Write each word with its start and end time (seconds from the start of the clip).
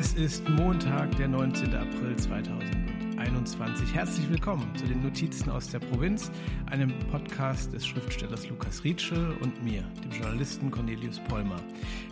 Es 0.00 0.14
ist 0.14 0.48
Montag, 0.48 1.14
der 1.18 1.28
19. 1.28 1.74
April 1.74 2.16
2021. 2.16 3.92
Herzlich 3.92 4.30
willkommen 4.30 4.74
zu 4.74 4.86
den 4.86 5.02
Notizen 5.02 5.50
aus 5.50 5.68
der 5.68 5.78
Provinz, 5.78 6.32
einem 6.70 6.98
Podcast 7.10 7.74
des 7.74 7.86
Schriftstellers 7.86 8.48
Lukas 8.48 8.82
Rietschel 8.82 9.36
und 9.42 9.62
mir, 9.62 9.82
dem 10.02 10.10
Journalisten 10.10 10.70
Cornelius 10.70 11.20
Pollmer. 11.28 11.60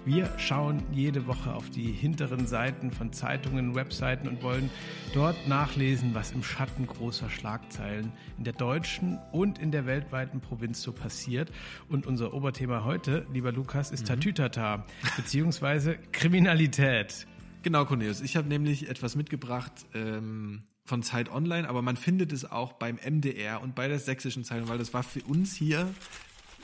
Wir 0.04 0.28
schauen 0.36 0.82
jede 0.92 1.26
Woche 1.26 1.54
auf 1.54 1.70
die 1.70 1.90
hinteren 1.90 2.46
Seiten 2.46 2.90
von 2.90 3.10
Zeitungen, 3.14 3.74
Webseiten 3.74 4.28
und 4.28 4.42
wollen 4.42 4.68
dort 5.14 5.48
nachlesen, 5.48 6.14
was 6.14 6.32
im 6.32 6.42
Schatten 6.42 6.86
großer 6.86 7.30
Schlagzeilen 7.30 8.12
in 8.36 8.44
der 8.44 8.52
deutschen 8.52 9.18
und 9.32 9.58
in 9.58 9.70
der 9.70 9.86
weltweiten 9.86 10.42
Provinz 10.42 10.82
so 10.82 10.92
passiert. 10.92 11.50
Und 11.88 12.06
unser 12.06 12.34
Oberthema 12.34 12.84
heute, 12.84 13.24
lieber 13.32 13.50
Lukas, 13.50 13.92
ist 13.92 14.02
mhm. 14.02 14.08
Tatütata, 14.08 14.84
beziehungsweise 15.16 15.96
Kriminalität. 16.12 17.26
Genau, 17.62 17.84
Cornelius. 17.84 18.20
Ich 18.20 18.36
habe 18.36 18.48
nämlich 18.48 18.88
etwas 18.88 19.16
mitgebracht 19.16 19.72
ähm, 19.94 20.62
von 20.84 21.02
Zeit 21.02 21.30
Online, 21.30 21.68
aber 21.68 21.82
man 21.82 21.96
findet 21.96 22.32
es 22.32 22.44
auch 22.44 22.74
beim 22.74 22.96
MDR 22.96 23.60
und 23.60 23.74
bei 23.74 23.88
der 23.88 23.98
Sächsischen 23.98 24.44
Zeitung, 24.44 24.68
weil 24.68 24.78
das 24.78 24.94
war 24.94 25.02
für 25.02 25.22
uns 25.22 25.54
hier, 25.54 25.92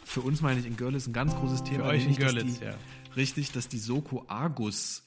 für 0.04 0.20
uns 0.20 0.40
meine 0.40 0.60
ich 0.60 0.66
in 0.66 0.76
Görlitz, 0.76 1.06
ein 1.06 1.12
ganz 1.12 1.34
großes 1.34 1.64
Thema. 1.64 1.84
Für 1.84 1.90
euch 1.90 2.06
in 2.06 2.16
Görlitz, 2.16 2.58
die, 2.58 2.64
ja. 2.64 2.74
Richtig, 3.16 3.52
dass 3.52 3.68
die 3.68 3.78
Soko 3.78 4.24
Argus 4.28 5.04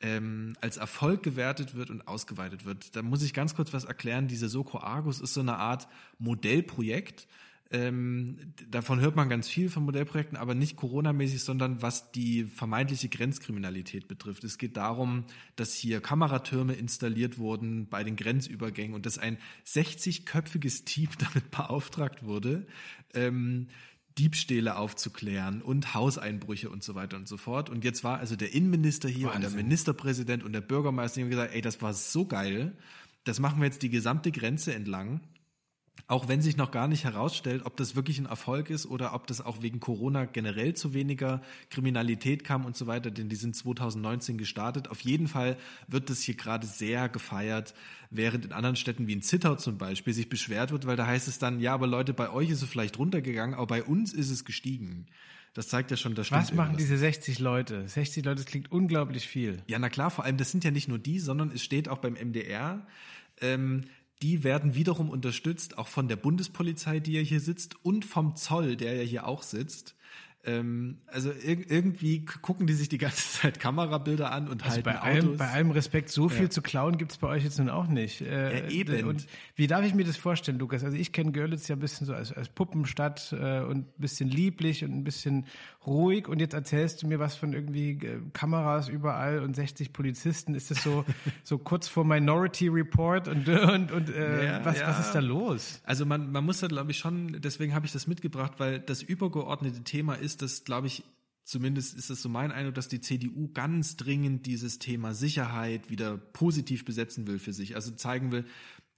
ähm, 0.00 0.56
als 0.60 0.76
Erfolg 0.76 1.22
gewertet 1.22 1.74
wird 1.74 1.90
und 1.90 2.08
ausgeweitet 2.08 2.64
wird. 2.64 2.96
Da 2.96 3.02
muss 3.02 3.22
ich 3.22 3.34
ganz 3.34 3.54
kurz 3.54 3.72
was 3.72 3.84
erklären. 3.84 4.28
Diese 4.28 4.48
Soko 4.48 4.78
Argus 4.78 5.20
ist 5.20 5.34
so 5.34 5.40
eine 5.40 5.56
Art 5.56 5.88
Modellprojekt, 6.18 7.28
ähm, 7.72 8.36
davon 8.68 8.98
hört 8.98 9.14
man 9.14 9.28
ganz 9.28 9.48
viel 9.48 9.70
von 9.70 9.84
Modellprojekten, 9.84 10.36
aber 10.36 10.54
nicht 10.54 10.74
Corona-mäßig, 10.74 11.44
sondern 11.44 11.82
was 11.82 12.10
die 12.10 12.42
vermeintliche 12.42 13.08
Grenzkriminalität 13.08 14.08
betrifft. 14.08 14.42
Es 14.42 14.58
geht 14.58 14.76
darum, 14.76 15.24
dass 15.54 15.74
hier 15.74 16.00
Kameratürme 16.00 16.72
installiert 16.72 17.38
wurden 17.38 17.88
bei 17.88 18.02
den 18.02 18.16
Grenzübergängen 18.16 18.94
und 18.94 19.06
dass 19.06 19.18
ein 19.18 19.38
60-köpfiges 19.66 20.84
Team 20.84 21.10
damit 21.18 21.52
beauftragt 21.52 22.24
wurde, 22.24 22.66
ähm, 23.14 23.68
Diebstähle 24.18 24.76
aufzuklären 24.76 25.62
und 25.62 25.94
Hauseinbrüche 25.94 26.70
und 26.70 26.82
so 26.82 26.96
weiter 26.96 27.16
und 27.16 27.28
so 27.28 27.36
fort. 27.36 27.70
Und 27.70 27.84
jetzt 27.84 28.02
war 28.02 28.18
also 28.18 28.34
der 28.34 28.52
Innenminister 28.52 29.08
hier 29.08 29.28
Wahnsinn. 29.28 29.44
und 29.44 29.54
der 29.54 29.62
Ministerpräsident 29.62 30.42
und 30.42 30.52
der 30.52 30.60
Bürgermeister, 30.60 31.20
die 31.20 31.22
haben 31.22 31.30
gesagt, 31.30 31.54
ey, 31.54 31.60
das 31.60 31.80
war 31.80 31.94
so 31.94 32.26
geil, 32.26 32.76
das 33.22 33.38
machen 33.38 33.60
wir 33.60 33.66
jetzt 33.66 33.82
die 33.82 33.90
gesamte 33.90 34.32
Grenze 34.32 34.74
entlang 34.74 35.20
auch 36.06 36.28
wenn 36.28 36.42
sich 36.42 36.56
noch 36.56 36.70
gar 36.70 36.88
nicht 36.88 37.04
herausstellt, 37.04 37.62
ob 37.64 37.76
das 37.76 37.96
wirklich 37.96 38.18
ein 38.18 38.26
Erfolg 38.26 38.70
ist 38.70 38.86
oder 38.86 39.14
ob 39.14 39.26
das 39.26 39.40
auch 39.40 39.62
wegen 39.62 39.80
Corona 39.80 40.24
generell 40.24 40.74
zu 40.74 40.94
weniger 40.94 41.42
Kriminalität 41.70 42.44
kam 42.44 42.64
und 42.64 42.76
so 42.76 42.86
weiter, 42.86 43.10
denn 43.10 43.28
die 43.28 43.36
sind 43.36 43.56
2019 43.56 44.38
gestartet. 44.38 44.88
Auf 44.88 45.00
jeden 45.00 45.28
Fall 45.28 45.56
wird 45.88 46.10
das 46.10 46.22
hier 46.22 46.34
gerade 46.34 46.66
sehr 46.66 47.08
gefeiert, 47.08 47.74
während 48.10 48.44
in 48.44 48.52
anderen 48.52 48.76
Städten 48.76 49.06
wie 49.06 49.12
in 49.12 49.22
Zittau 49.22 49.56
zum 49.56 49.78
Beispiel 49.78 50.12
sich 50.12 50.28
beschwert 50.28 50.72
wird, 50.72 50.86
weil 50.86 50.96
da 50.96 51.06
heißt 51.06 51.28
es 51.28 51.38
dann, 51.38 51.60
ja, 51.60 51.74
aber 51.74 51.86
Leute, 51.86 52.12
bei 52.12 52.30
euch 52.30 52.50
ist 52.50 52.62
es 52.62 52.68
vielleicht 52.68 52.98
runtergegangen, 52.98 53.54
aber 53.54 53.66
bei 53.66 53.82
uns 53.82 54.12
ist 54.12 54.30
es 54.30 54.44
gestiegen. 54.44 55.06
Das 55.54 55.66
zeigt 55.68 55.90
ja 55.90 55.96
schon, 55.96 56.14
das 56.14 56.28
stimmt. 56.28 56.42
Was 56.42 56.52
machen 56.52 56.72
irgendwas. 56.72 56.84
diese 56.84 56.98
60 56.98 57.38
Leute? 57.40 57.88
60 57.88 58.24
Leute, 58.24 58.36
das 58.36 58.46
klingt 58.46 58.70
unglaublich 58.70 59.26
viel. 59.26 59.62
Ja, 59.66 59.78
na 59.78 59.88
klar, 59.88 60.10
vor 60.10 60.24
allem, 60.24 60.36
das 60.36 60.50
sind 60.50 60.62
ja 60.62 60.70
nicht 60.70 60.88
nur 60.88 60.98
die, 60.98 61.18
sondern 61.18 61.50
es 61.50 61.64
steht 61.64 61.88
auch 61.88 61.98
beim 61.98 62.14
MDR, 62.14 62.86
ähm, 63.40 63.84
die 64.22 64.44
werden 64.44 64.74
wiederum 64.74 65.10
unterstützt, 65.10 65.78
auch 65.78 65.88
von 65.88 66.08
der 66.08 66.16
Bundespolizei, 66.16 67.00
die 67.00 67.12
ja 67.12 67.20
hier 67.20 67.40
sitzt, 67.40 67.84
und 67.84 68.04
vom 68.04 68.36
Zoll, 68.36 68.76
der 68.76 68.94
ja 68.94 69.02
hier 69.02 69.26
auch 69.26 69.42
sitzt. 69.42 69.96
Ähm, 70.42 70.98
also 71.06 71.30
ir 71.30 71.70
irgendwie 71.70 72.24
gucken 72.24 72.66
die 72.66 72.72
sich 72.72 72.88
die 72.88 72.96
ganze 72.96 73.22
Zeit 73.40 73.60
Kamerabilder 73.60 74.32
an 74.32 74.48
und 74.48 74.62
also 74.62 74.76
halten 74.76 74.84
bei 74.84 74.98
allem, 74.98 75.24
Autos. 75.24 75.38
Bei 75.38 75.50
allem 75.50 75.70
Respekt, 75.70 76.08
so 76.08 76.30
viel 76.30 76.44
ja. 76.44 76.50
zu 76.50 76.62
klauen 76.62 76.96
gibt's 76.96 77.18
bei 77.18 77.28
euch 77.28 77.44
jetzt 77.44 77.58
nun 77.58 77.68
auch 77.68 77.86
nicht. 77.86 78.22
Äh, 78.22 78.60
ja, 78.60 78.68
eben. 78.70 79.04
Und 79.04 79.26
wie 79.54 79.66
darf 79.66 79.84
ich 79.84 79.94
mir 79.94 80.04
das 80.04 80.16
vorstellen, 80.16 80.58
Lukas? 80.58 80.82
Also 80.82 80.96
ich 80.96 81.12
kenne 81.12 81.32
Görlitz 81.32 81.68
ja 81.68 81.76
ein 81.76 81.80
bisschen 81.80 82.06
so 82.06 82.14
als, 82.14 82.32
als 82.32 82.48
Puppenstadt 82.48 83.32
äh, 83.32 83.60
und 83.60 83.78
ein 83.78 83.92
bisschen 83.98 84.30
lieblich 84.30 84.82
und 84.82 84.92
ein 84.92 85.04
bisschen 85.04 85.46
ruhig. 85.86 86.26
Und 86.26 86.40
jetzt 86.40 86.54
erzählst 86.54 87.02
du 87.02 87.06
mir 87.06 87.18
was 87.18 87.36
von 87.36 87.52
irgendwie 87.52 87.90
äh, 87.90 88.20
Kameras 88.32 88.88
überall 88.88 89.40
und 89.40 89.54
60 89.54 89.92
Polizisten. 89.92 90.54
Ist 90.54 90.70
das 90.70 90.82
so 90.82 91.04
so 91.44 91.58
kurz 91.58 91.86
vor 91.86 92.04
Minority 92.04 92.68
Report 92.68 93.28
und 93.28 93.46
und, 93.46 93.92
und 93.92 94.08
äh, 94.08 94.46
ja, 94.46 94.64
was, 94.64 94.80
was 94.80 95.00
ist 95.00 95.12
da 95.12 95.20
los? 95.20 95.80
Also 95.84 96.06
man, 96.06 96.32
man 96.32 96.44
muss 96.44 96.60
da 96.60 96.66
glaube 96.66 96.92
ich 96.92 96.98
schon, 96.98 97.40
deswegen 97.40 97.74
habe 97.74 97.84
ich 97.84 97.92
das 97.92 98.06
mitgebracht, 98.06 98.54
weil 98.58 98.80
das 98.80 99.02
übergeordnete 99.02 99.82
Thema 99.82 100.14
ist, 100.14 100.29
ist, 100.30 100.42
dass, 100.42 100.64
glaube 100.64 100.86
ich, 100.86 101.02
zumindest 101.44 101.94
ist 101.96 102.10
es 102.10 102.22
so 102.22 102.28
mein 102.28 102.52
Eindruck, 102.52 102.74
dass 102.74 102.88
die 102.88 103.00
CDU 103.00 103.50
ganz 103.52 103.96
dringend 103.96 104.46
dieses 104.46 104.78
Thema 104.78 105.14
Sicherheit 105.14 105.90
wieder 105.90 106.16
positiv 106.16 106.84
besetzen 106.84 107.26
will 107.26 107.38
für 107.38 107.52
sich. 107.52 107.74
Also 107.74 107.90
zeigen 107.90 108.30
will, 108.30 108.44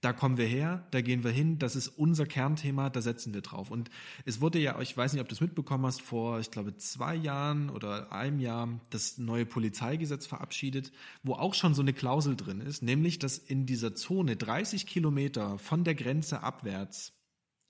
da 0.01 0.11
kommen 0.11 0.37
wir 0.37 0.45
her, 0.45 0.85
da 0.91 1.01
gehen 1.01 1.23
wir 1.23 1.31
hin, 1.31 1.59
das 1.59 1.77
ist 1.77 1.87
unser 1.87 2.25
Kernthema, 2.25 2.89
da 2.89 3.01
setzen 3.01 3.33
wir 3.33 3.41
drauf. 3.41 3.71
Und 3.71 3.89
es 4.25 4.41
wurde 4.41 4.59
ja, 4.59 4.79
ich 4.81 4.95
weiß 4.95 5.13
nicht, 5.13 5.21
ob 5.21 5.29
du 5.29 5.33
es 5.33 5.41
mitbekommen 5.41 5.85
hast, 5.85 6.01
vor, 6.01 6.39
ich 6.41 6.51
glaube, 6.51 6.75
zwei 6.77 7.15
Jahren 7.15 7.69
oder 7.69 8.11
einem 8.11 8.39
Jahr 8.39 8.81
das 8.89 9.17
neue 9.17 9.45
Polizeigesetz 9.45 10.25
verabschiedet, 10.25 10.91
wo 11.23 11.33
auch 11.33 11.53
schon 11.53 11.73
so 11.73 11.81
eine 11.81 11.93
Klausel 11.93 12.35
drin 12.35 12.59
ist, 12.59 12.83
nämlich, 12.83 13.17
dass 13.17 13.37
in 13.37 13.65
dieser 13.65 13.95
Zone 13.95 14.35
30 14.35 14.85
Kilometer 14.85 15.57
von 15.57 15.85
der 15.85 15.95
Grenze 15.95 16.43
abwärts 16.43 17.13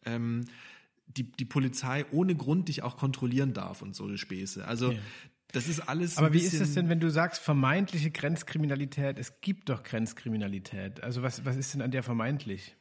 ähm, 0.04 0.46
die, 1.08 1.32
die 1.32 1.46
Polizei 1.46 2.06
ohne 2.12 2.36
Grund 2.36 2.70
dich 2.70 2.84
auch 2.84 2.98
kontrollieren 2.98 3.54
darf 3.54 3.82
und 3.82 3.96
so 3.96 4.06
eine 4.06 4.18
Späße. 4.18 4.68
Also 4.68 4.92
ja. 4.92 5.00
das 5.52 5.68
ist 5.68 5.82
alles. 5.82 6.18
Aber 6.18 6.34
wie 6.34 6.40
ist 6.40 6.54
es 6.54 6.74
denn, 6.74 6.90
wenn 6.90 7.00
du 7.00 7.10
sagst, 7.10 7.42
vermeintliche 7.42 8.12
Grenzkriminalität? 8.12 9.20
Es 9.20 9.42
gibt 9.42 9.70
doch 9.70 9.84
Grenzkriminalität. 9.84 11.04
Also 11.04 11.22
was, 11.22 11.46
was 11.46 11.56
ist 11.56 11.74
denn 11.74 11.82
an 11.82 11.92
der 11.92 12.04
vermeintlich? 12.04 12.76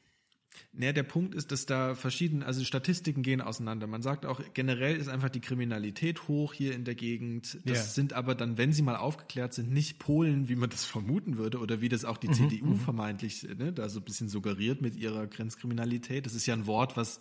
Naja, 0.74 0.92
der 0.92 1.02
Punkt 1.02 1.34
ist, 1.34 1.52
dass 1.52 1.66
da 1.66 1.94
verschiedene, 1.94 2.46
also 2.46 2.64
Statistiken 2.64 3.22
gehen 3.22 3.40
auseinander. 3.40 3.86
Man 3.86 4.02
sagt 4.02 4.24
auch, 4.24 4.40
generell 4.54 4.96
ist 4.96 5.08
einfach 5.08 5.28
die 5.28 5.40
Kriminalität 5.40 6.28
hoch 6.28 6.54
hier 6.54 6.74
in 6.74 6.84
der 6.84 6.94
Gegend. 6.94 7.58
Das 7.64 7.78
yeah. 7.78 7.86
sind 7.86 8.12
aber 8.12 8.34
dann, 8.34 8.56
wenn 8.56 8.72
sie 8.72 8.82
mal 8.82 8.96
aufgeklärt 8.96 9.52
sind, 9.52 9.70
nicht 9.70 9.98
Polen, 9.98 10.48
wie 10.48 10.56
man 10.56 10.70
das 10.70 10.84
vermuten 10.84 11.36
würde 11.36 11.58
oder 11.58 11.80
wie 11.80 11.88
das 11.88 12.04
auch 12.04 12.16
die 12.16 12.28
mhm, 12.28 12.34
CDU 12.34 12.66
mhm. 12.66 12.78
vermeintlich 12.78 13.42
ne, 13.42 13.72
da 13.72 13.88
so 13.88 14.00
ein 14.00 14.04
bisschen 14.04 14.28
suggeriert 14.28 14.80
mit 14.80 14.96
ihrer 14.96 15.26
Grenzkriminalität. 15.26 16.24
Das 16.24 16.34
ist 16.34 16.46
ja 16.46 16.54
ein 16.54 16.66
Wort, 16.66 16.96
was 16.96 17.20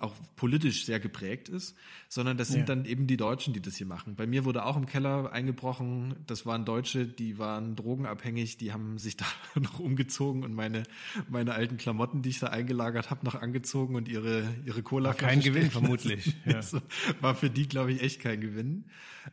auch 0.00 0.14
politisch 0.36 0.84
sehr 0.84 1.00
geprägt 1.00 1.48
ist, 1.48 1.76
sondern 2.08 2.36
das 2.36 2.48
sind 2.48 2.60
ja. 2.60 2.66
dann 2.66 2.84
eben 2.84 3.06
die 3.06 3.16
Deutschen, 3.16 3.52
die 3.52 3.60
das 3.60 3.76
hier 3.76 3.86
machen. 3.86 4.14
Bei 4.14 4.26
mir 4.26 4.44
wurde 4.44 4.64
auch 4.64 4.76
im 4.76 4.86
Keller 4.86 5.32
eingebrochen. 5.32 6.16
Das 6.26 6.46
waren 6.46 6.64
Deutsche, 6.64 7.06
die 7.06 7.38
waren 7.38 7.76
drogenabhängig, 7.76 8.58
die 8.58 8.72
haben 8.72 8.98
sich 8.98 9.16
da 9.16 9.26
noch 9.60 9.80
umgezogen 9.80 10.44
und 10.44 10.54
meine 10.54 10.84
meine 11.28 11.54
alten 11.54 11.76
Klamotten, 11.76 12.22
die 12.22 12.30
ich 12.30 12.38
da 12.38 12.48
eingelagert 12.48 13.10
habe, 13.10 13.24
noch 13.24 13.34
angezogen 13.34 13.96
und 13.96 14.08
ihre 14.08 14.44
ihre 14.64 14.82
Cola. 14.82 15.10
War 15.10 15.14
kein 15.14 15.40
Gewinn 15.40 15.70
vermutlich. 15.70 16.36
Ja. 16.44 16.60
war 17.20 17.34
für 17.34 17.50
die, 17.50 17.68
glaube 17.68 17.92
ich, 17.92 18.02
echt 18.02 18.20
kein 18.20 18.40
Gewinn. 18.40 18.84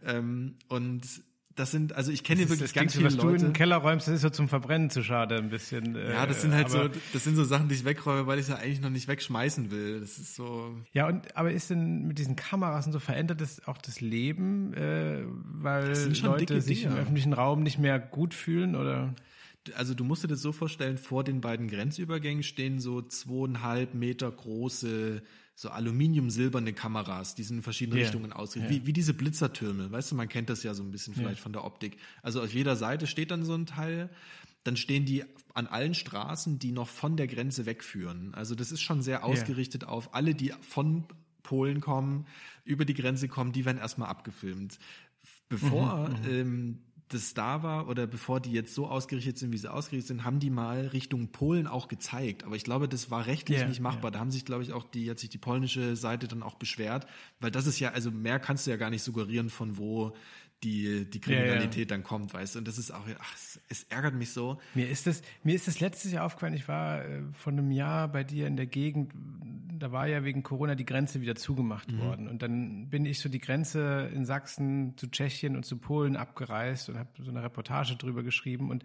Ähm, 0.04 0.56
und 0.68 1.04
das 1.56 1.72
sind, 1.72 1.94
also 1.94 2.12
ich 2.12 2.24
kenne 2.24 2.50
wirklich 2.50 2.74
ganz 2.74 2.94
viele 2.94 3.06
was 3.06 3.16
Leute. 3.16 3.28
Was 3.28 3.34
du 3.34 3.46
in 3.46 3.52
den 3.52 3.54
Keller 3.54 3.78
räumst, 3.78 4.08
das 4.08 4.16
ist 4.16 4.22
so 4.22 4.30
zum 4.30 4.50
Verbrennen 4.50 4.90
zu 4.90 5.04
schade 5.04 5.38
ein 5.38 5.50
bisschen. 5.50 5.96
Äh, 5.96 6.12
ja, 6.12 6.26
das 6.26 6.42
sind 6.42 6.54
halt 6.54 6.70
so, 6.70 6.90
das 7.14 7.24
sind 7.24 7.38
so 7.38 7.46
Sachen, 7.46 7.70
die 7.70 7.76
ich 7.76 7.86
wegräume, 7.86 8.28
weil 8.28 8.40
ich 8.40 8.50
ja 8.50 8.56
eigentlich 8.56 8.82
noch 8.82 8.90
nicht 8.90 9.08
wegschmeißen 9.08 9.72
will. 9.72 10.02
Das 10.02 10.18
ist 10.18 10.36
so. 10.36 10.76
Ja, 10.92 11.08
und 11.08 11.36
aber 11.38 11.52
ist 11.52 11.70
denn 11.70 12.08
mit 12.08 12.18
diesen 12.18 12.36
Kameras 12.36 12.86
und 12.88 12.92
so 12.92 13.00
verändert 13.00 13.40
das 13.40 13.66
auch 13.68 13.78
das 13.78 14.02
Leben, 14.02 14.74
äh, 14.74 15.24
weil 15.46 15.94
Leute 16.22 16.60
sich 16.60 16.82
Dinge. 16.82 16.96
im 16.96 17.00
öffentlichen 17.00 17.32
Raum 17.32 17.64
nicht 17.64 17.80
mehr 17.80 18.00
gut 18.00 18.34
fühlen 18.34 18.76
oder? 18.76 19.16
Also 19.76 19.94
du 19.94 20.04
musst 20.04 20.24
dir 20.24 20.28
das 20.28 20.42
so 20.42 20.52
vorstellen, 20.52 20.98
vor 20.98 21.24
den 21.24 21.42
beiden 21.42 21.70
Grenzübergängen 21.70 22.44
stehen 22.44 22.80
so 22.80 23.02
zweieinhalb 23.02 23.94
Meter 23.94 24.30
große 24.30 25.24
so 25.56 25.70
aluminium-silberne 25.70 26.74
Kameras, 26.74 27.34
die 27.34 27.44
sind 27.44 27.58
in 27.58 27.64
verschiedene 27.64 27.98
yeah. 27.98 28.06
Richtungen 28.06 28.34
ausgerichtet, 28.34 28.76
yeah. 28.76 28.84
wie, 28.84 28.88
wie 28.88 28.94
diese 28.94 29.14
Blitzertürme, 29.14 29.90
weißt 29.90 30.12
du, 30.12 30.16
man 30.16 30.28
kennt 30.28 30.50
das 30.50 30.64
ja 30.64 30.74
so 30.74 30.84
ein 30.84 30.92
bisschen 30.92 31.14
vielleicht 31.14 31.38
yeah. 31.38 31.44
von 31.44 31.54
der 31.54 31.64
Optik. 31.64 31.98
Also 32.22 32.42
auf 32.44 32.54
jeder 32.54 32.76
Seite 32.76 33.08
steht 33.08 33.32
dann 33.32 33.46
so 33.46 33.54
ein 33.54 33.66
Teil, 33.66 34.10
dann 34.66 34.76
stehen 34.76 35.06
die 35.06 35.24
an 35.54 35.68
allen 35.68 35.94
Straßen, 35.94 36.60
die 36.60 36.74
noch 36.74 36.90
von 36.90 37.16
der 37.16 37.28
Grenze 37.28 37.66
wegführen. 37.66 38.34
Also 38.34 38.56
das 38.56 38.72
ist 38.74 38.82
schon 38.82 39.02
sehr 39.02 39.24
ausgerichtet 39.24 39.86
auf 39.86 40.14
alle, 40.14 40.36
die 40.36 40.54
von 40.60 41.06
Polen 41.44 41.80
kommen, 41.80 42.26
über 42.66 42.84
die 42.84 42.96
Grenze 42.96 43.30
kommen, 43.30 43.54
die 43.54 43.64
werden 43.64 43.78
erstmal 43.78 44.10
abgefilmt. 44.10 44.80
Bevor 45.48 46.10
mhm, 46.10 46.16
mhm. 46.16 46.30
ähm, 46.30 46.80
das 47.10 47.36
da 47.36 47.62
war 47.62 47.88
oder 47.88 48.08
bevor 48.08 48.40
die 48.40 48.52
jetzt 48.52 48.74
so 48.74 48.88
ausgerichtet 48.88 49.38
sind, 49.38 49.52
wie 49.52 49.58
sie 49.58 49.72
ausgerichtet 49.72 50.08
sind, 50.08 50.24
haben 50.24 50.40
die 50.40 50.50
mal 50.50 50.88
Richtung 50.88 51.28
Polen 51.28 51.68
auch 51.68 51.88
gezeigt. 51.88 52.44
Aber 52.44 52.56
ich 52.56 52.64
glaube, 52.64 52.90
das 52.90 53.12
war 53.12 53.28
rechtlich 53.28 53.60
yeah, 53.60 53.68
nicht 53.68 53.80
machbar. 53.80 54.06
Yeah. 54.06 54.12
Da 54.12 54.20
haben 54.20 54.32
sich, 54.32 54.44
glaube 54.44 54.64
ich, 54.64 54.74
auch 54.74 54.84
die, 54.84 55.10
hat 55.10 55.20
sich 55.20 55.30
die 55.30 55.38
polnische 55.38 55.96
Seite 55.96 56.28
dann 56.28 56.42
auch 56.42 56.56
beschwert, 56.56 57.06
weil 57.40 57.52
das 57.52 57.68
ist 57.68 57.80
ja, 57.80 57.92
also 57.92 58.10
mehr 58.10 58.40
kannst 58.40 58.66
du 58.66 58.72
ja 58.72 58.78
gar 58.78 58.90
nicht 58.90 59.04
suggerieren, 59.04 59.50
von 59.50 59.78
wo 59.78 60.16
die, 60.64 61.10
die 61.10 61.20
Kriminalität 61.20 61.76
ja, 61.76 61.82
ja. 61.82 61.86
dann 61.86 62.04
kommt, 62.04 62.34
weißt 62.34 62.56
du. 62.56 62.60
Und 62.60 62.68
das 62.68 62.78
ist 62.78 62.92
auch, 62.92 63.06
ach, 63.20 63.36
es, 63.36 63.60
es, 63.70 63.84
ärgert 63.84 64.16
mich 64.16 64.32
so. 64.32 64.60
Mir 64.74 64.90
ist 64.90 65.06
das, 65.06 65.22
mir 65.44 65.54
ist 65.54 65.68
das 65.68 65.80
letztes 65.80 66.12
Jahr 66.12 66.26
aufgefallen, 66.26 66.54
ich 66.54 66.68
war 66.68 67.04
äh, 67.04 67.22
vor 67.34 67.54
einem 67.54 67.72
Jahr 67.72 68.08
bei 68.08 68.24
dir 68.24 68.48
in 68.48 68.56
der 68.56 68.66
Gegend, 68.66 69.14
da 69.80 69.92
war 69.92 70.08
ja 70.08 70.24
wegen 70.24 70.44
Corona 70.44 70.76
die 70.76 70.86
Grenze 70.86 71.22
wieder 71.22 71.36
zugemacht 71.36 71.92
mhm. 71.92 72.00
worden. 72.00 72.28
Und 72.28 72.42
dann 72.42 72.90
bin 72.90 73.06
ich 73.06 73.20
so 73.20 73.30
die 73.30 73.40
Grenze 73.40 74.10
in 74.14 74.26
Sachsen 74.26 74.98
zu 74.98 75.08
Tschechien 75.08 75.56
und 75.56 75.66
zu 75.66 75.78
Polen 75.78 76.16
abgereist 76.16 76.90
und 76.90 76.98
habe 76.98 77.10
so 77.20 77.30
eine 77.30 77.44
Reportage 77.44 77.96
drüber 77.96 78.24
geschrieben. 78.24 78.72
Und 78.72 78.84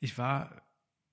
ich 0.00 0.18
war 0.18 0.62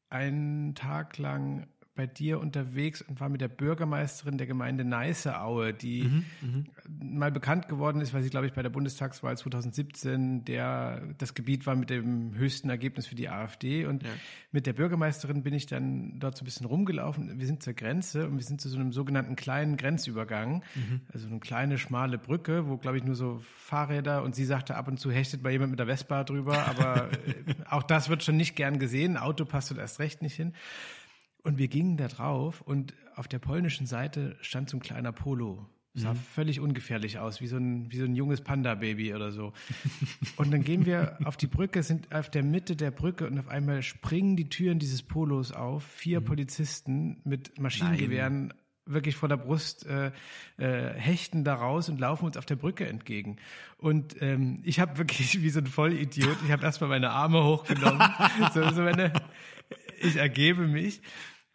einen 0.10 0.76
Tag 0.76 1.18
lang 1.18 1.68
bei 1.94 2.08
dir 2.08 2.40
unterwegs 2.40 3.02
und 3.02 3.20
war 3.20 3.28
mit 3.28 3.42
der 3.42 3.50
Bürgermeisterin 3.50 4.38
der 4.38 4.48
Gemeinde 4.48 4.86
Neißeaue, 4.86 5.74
die 5.74 6.04
mhm, 6.04 6.26
mhm, 6.42 7.18
mal 7.18 7.32
bekannt 7.32 7.68
geworden 7.68 8.00
ist, 8.00 8.14
weil 8.14 8.24
sie, 8.24 8.30
glaube 8.30 8.48
ich, 8.48 8.54
bei 8.54 8.64
der 8.64 8.70
Bundestagswahl 8.70 9.38
2017 9.38 10.46
der, 10.46 11.02
das 11.18 11.34
Gebiet 11.34 11.66
war 11.66 11.76
mit 11.76 11.90
dem 11.90 12.34
höchsten 12.36 12.70
Ergebnis 12.70 13.08
für 13.08 13.16
die 13.16 13.28
AfD. 13.28 13.86
Und 13.86 14.04
ja. 14.04 14.10
mit 14.54 14.68
der 14.68 14.74
Bürgermeisterin 14.74 15.44
bin 15.44 15.54
ich 15.54 15.66
dann 15.66 16.18
dort 16.18 16.38
so 16.38 16.44
ein 16.44 16.46
bisschen 16.46 16.66
rumgelaufen. 16.66 17.38
Wir 17.40 17.46
sind 17.46 17.62
zur 17.62 17.74
Grenze 17.74 18.26
und 18.26 18.38
wir 18.38 18.44
sind 18.44 18.62
zu 18.62 18.70
so 18.70 18.80
einem 18.80 18.94
sogenannten 18.94 19.36
kleinen 19.36 19.76
Grenzübergang, 19.76 20.64
mhm. 20.76 21.02
also 21.12 21.28
eine 21.28 21.42
kleine, 21.42 21.78
schmale 21.78 22.18
Brücke, 22.18 22.70
wo, 22.70 22.78
glaube 22.78 22.98
ich, 22.98 23.04
nur 23.04 23.16
so 23.16 23.42
Fahrräder 23.54 24.24
und 24.24 24.34
sie 24.34 24.46
sagte, 24.46 24.76
ab 24.76 24.88
und 24.88 24.98
zu 24.98 25.12
hechtet 25.12 25.44
bei 25.44 25.52
jemand 25.52 25.72
mit 25.72 25.80
der 25.80 25.88
Vespa 25.88 26.24
drüber, 26.24 26.68
aber 26.68 27.10
auch 27.70 27.84
das 27.84 28.08
wird 28.08 28.24
schon 28.24 28.38
nicht 28.38 28.56
gern 28.56 28.80
gesehen. 28.80 29.18
Auto 29.18 29.44
passt 29.44 29.72
dort 29.72 29.80
erst 29.82 30.00
recht 30.00 30.22
nicht 30.22 30.36
hin. 30.36 30.54
Und 31.44 31.58
wir 31.58 31.68
gingen 31.68 31.98
da 31.98 32.08
drauf 32.08 32.62
und 32.62 32.94
auf 33.16 33.28
der 33.28 33.40
polnischen 33.40 33.88
Seite 33.88 34.36
stand 34.42 34.70
so 34.70 34.78
ein 34.78 34.82
kleiner 34.82 35.12
Polo. 35.12 35.66
Sah 35.94 36.14
mhm. 36.14 36.18
völlig 36.18 36.62
ungefährlich 36.62 37.20
aus, 37.20 37.42
wie 37.42 37.48
so 37.48 37.58
ein, 37.58 37.92
wie 37.92 37.98
so 37.98 38.06
ein 38.06 38.16
junges 38.16 38.40
Panda-Baby 38.40 39.14
oder 39.14 39.32
so. 39.32 39.52
Und 40.38 40.52
dann 40.52 40.64
gehen 40.64 40.86
wir 40.86 41.18
auf 41.26 41.36
die 41.36 41.48
Brücke, 41.48 41.84
sind 41.84 42.16
auf 42.16 42.30
der 42.30 42.44
Mitte 42.44 42.78
der 42.78 42.92
Brücke 42.92 43.28
und 43.28 43.38
auf 43.38 43.50
einmal 43.50 43.82
springen 43.82 44.38
die 44.38 44.48
Türen 44.48 44.80
dieses 44.80 45.04
Polos 45.04 45.52
auf. 45.52 45.84
Vier 45.84 46.22
mhm. 46.22 46.26
Polizisten 46.26 47.22
mit 47.26 47.60
Maschinengewehren 47.60 48.48
Nein. 48.48 48.58
wirklich 48.86 49.18
vor 49.18 49.28
der 49.28 49.36
Brust 49.36 49.86
äh, 49.86 50.14
äh, 50.56 50.94
hechten 50.94 51.44
da 51.44 51.56
raus 51.56 51.90
und 51.90 52.00
laufen 52.00 52.24
uns 52.24 52.38
auf 52.38 52.46
der 52.46 52.56
Brücke 52.56 52.88
entgegen. 52.88 53.36
Und 53.78 54.22
ähm, 54.22 54.62
ich 54.64 54.80
habe 54.80 54.98
wirklich 54.98 55.42
wie 55.42 55.50
so 55.50 55.60
ein 55.60 55.68
Vollidiot, 55.68 56.38
ich 56.46 56.52
habe 56.54 56.64
erstmal 56.64 56.90
meine 56.90 57.10
Arme 57.10 57.44
hochgenommen, 57.44 58.02
so, 58.54 58.70
so 58.70 58.84
meine, 58.84 59.12
ich 60.04 60.18
ergebe 60.18 60.68
mich. 60.68 61.02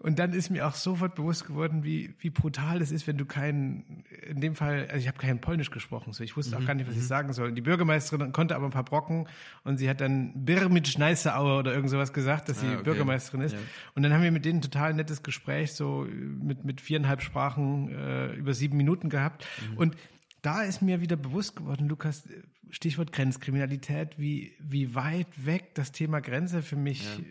Und 0.03 0.19
dann 0.19 0.35
ist 0.35 0.51
mir 0.51 0.67
auch 0.67 0.75
sofort 0.75 1.15
bewusst 1.15 1.47
geworden, 1.47 1.83
wie, 1.83 2.15
wie 2.19 2.29
brutal 2.29 2.83
es 2.83 2.93
ist, 2.93 3.07
wenn 3.07 3.17
du 3.17 3.25
keinen, 3.25 4.05
in 4.29 4.43
dem 4.43 4.55
Fall, 4.55 4.87
also 4.89 4.99
ich 4.99 5.09
habe 5.09 5.17
kein 5.17 5.41
Polnisch 5.41 5.71
gesprochen, 5.71 6.13
so 6.13 6.23
ich 6.23 6.37
wusste 6.37 6.55
auch 6.57 6.61
mhm, 6.61 6.67
gar 6.67 6.75
nicht, 6.75 6.87
was 6.87 6.97
ich 6.97 7.03
mhm. 7.03 7.07
sagen 7.07 7.33
soll. 7.33 7.53
Die 7.53 7.63
Bürgermeisterin 7.63 8.31
konnte 8.33 8.57
aber 8.57 8.67
ein 8.67 8.73
paar 8.73 8.85
Brocken 8.85 9.27
und 9.65 9.79
sie 9.79 9.89
hat 9.89 10.03
dann 10.03 10.45
Birmit 10.45 10.87
Schneisseauer 10.87 11.59
oder 11.61 11.73
irgend 11.73 11.89
sowas 11.89 12.13
gesagt, 12.13 12.51
dass 12.51 12.61
sie 12.61 12.67
ah, 12.67 12.75
okay. 12.75 12.83
Bürgermeisterin 12.85 13.41
ist. 13.41 13.53
Ja. 13.53 13.59
Und 13.95 14.03
dann 14.03 14.13
haben 14.13 14.23
wir 14.23 14.31
mit 14.31 14.45
denen 14.45 14.59
ein 14.59 14.63
total 14.63 14.93
nettes 14.93 15.23
Gespräch, 15.23 15.73
so 15.73 16.07
mit, 16.11 16.65
mit 16.65 16.83
viereinhalb 16.83 17.23
Sprachen 17.23 17.89
äh, 17.89 18.35
über 18.35 18.53
sieben 18.53 18.77
Minuten 18.77 19.09
gehabt. 19.09 19.47
Mhm. 19.71 19.79
Und 19.79 19.97
da 20.43 20.63
ist 20.63 20.83
mir 20.83 21.01
wieder 21.01 21.17
bewusst 21.17 21.57
geworden, 21.57 21.89
Lukas, 21.89 22.29
Stichwort 22.69 23.13
Grenzkriminalität, 23.13 24.19
wie, 24.19 24.53
wie 24.61 24.95
weit 24.95 25.27
weg 25.47 25.75
das 25.75 25.91
Thema 25.91 26.21
Grenze 26.21 26.63
für 26.63 26.77
mich 26.77 27.03
ja. 27.03 27.25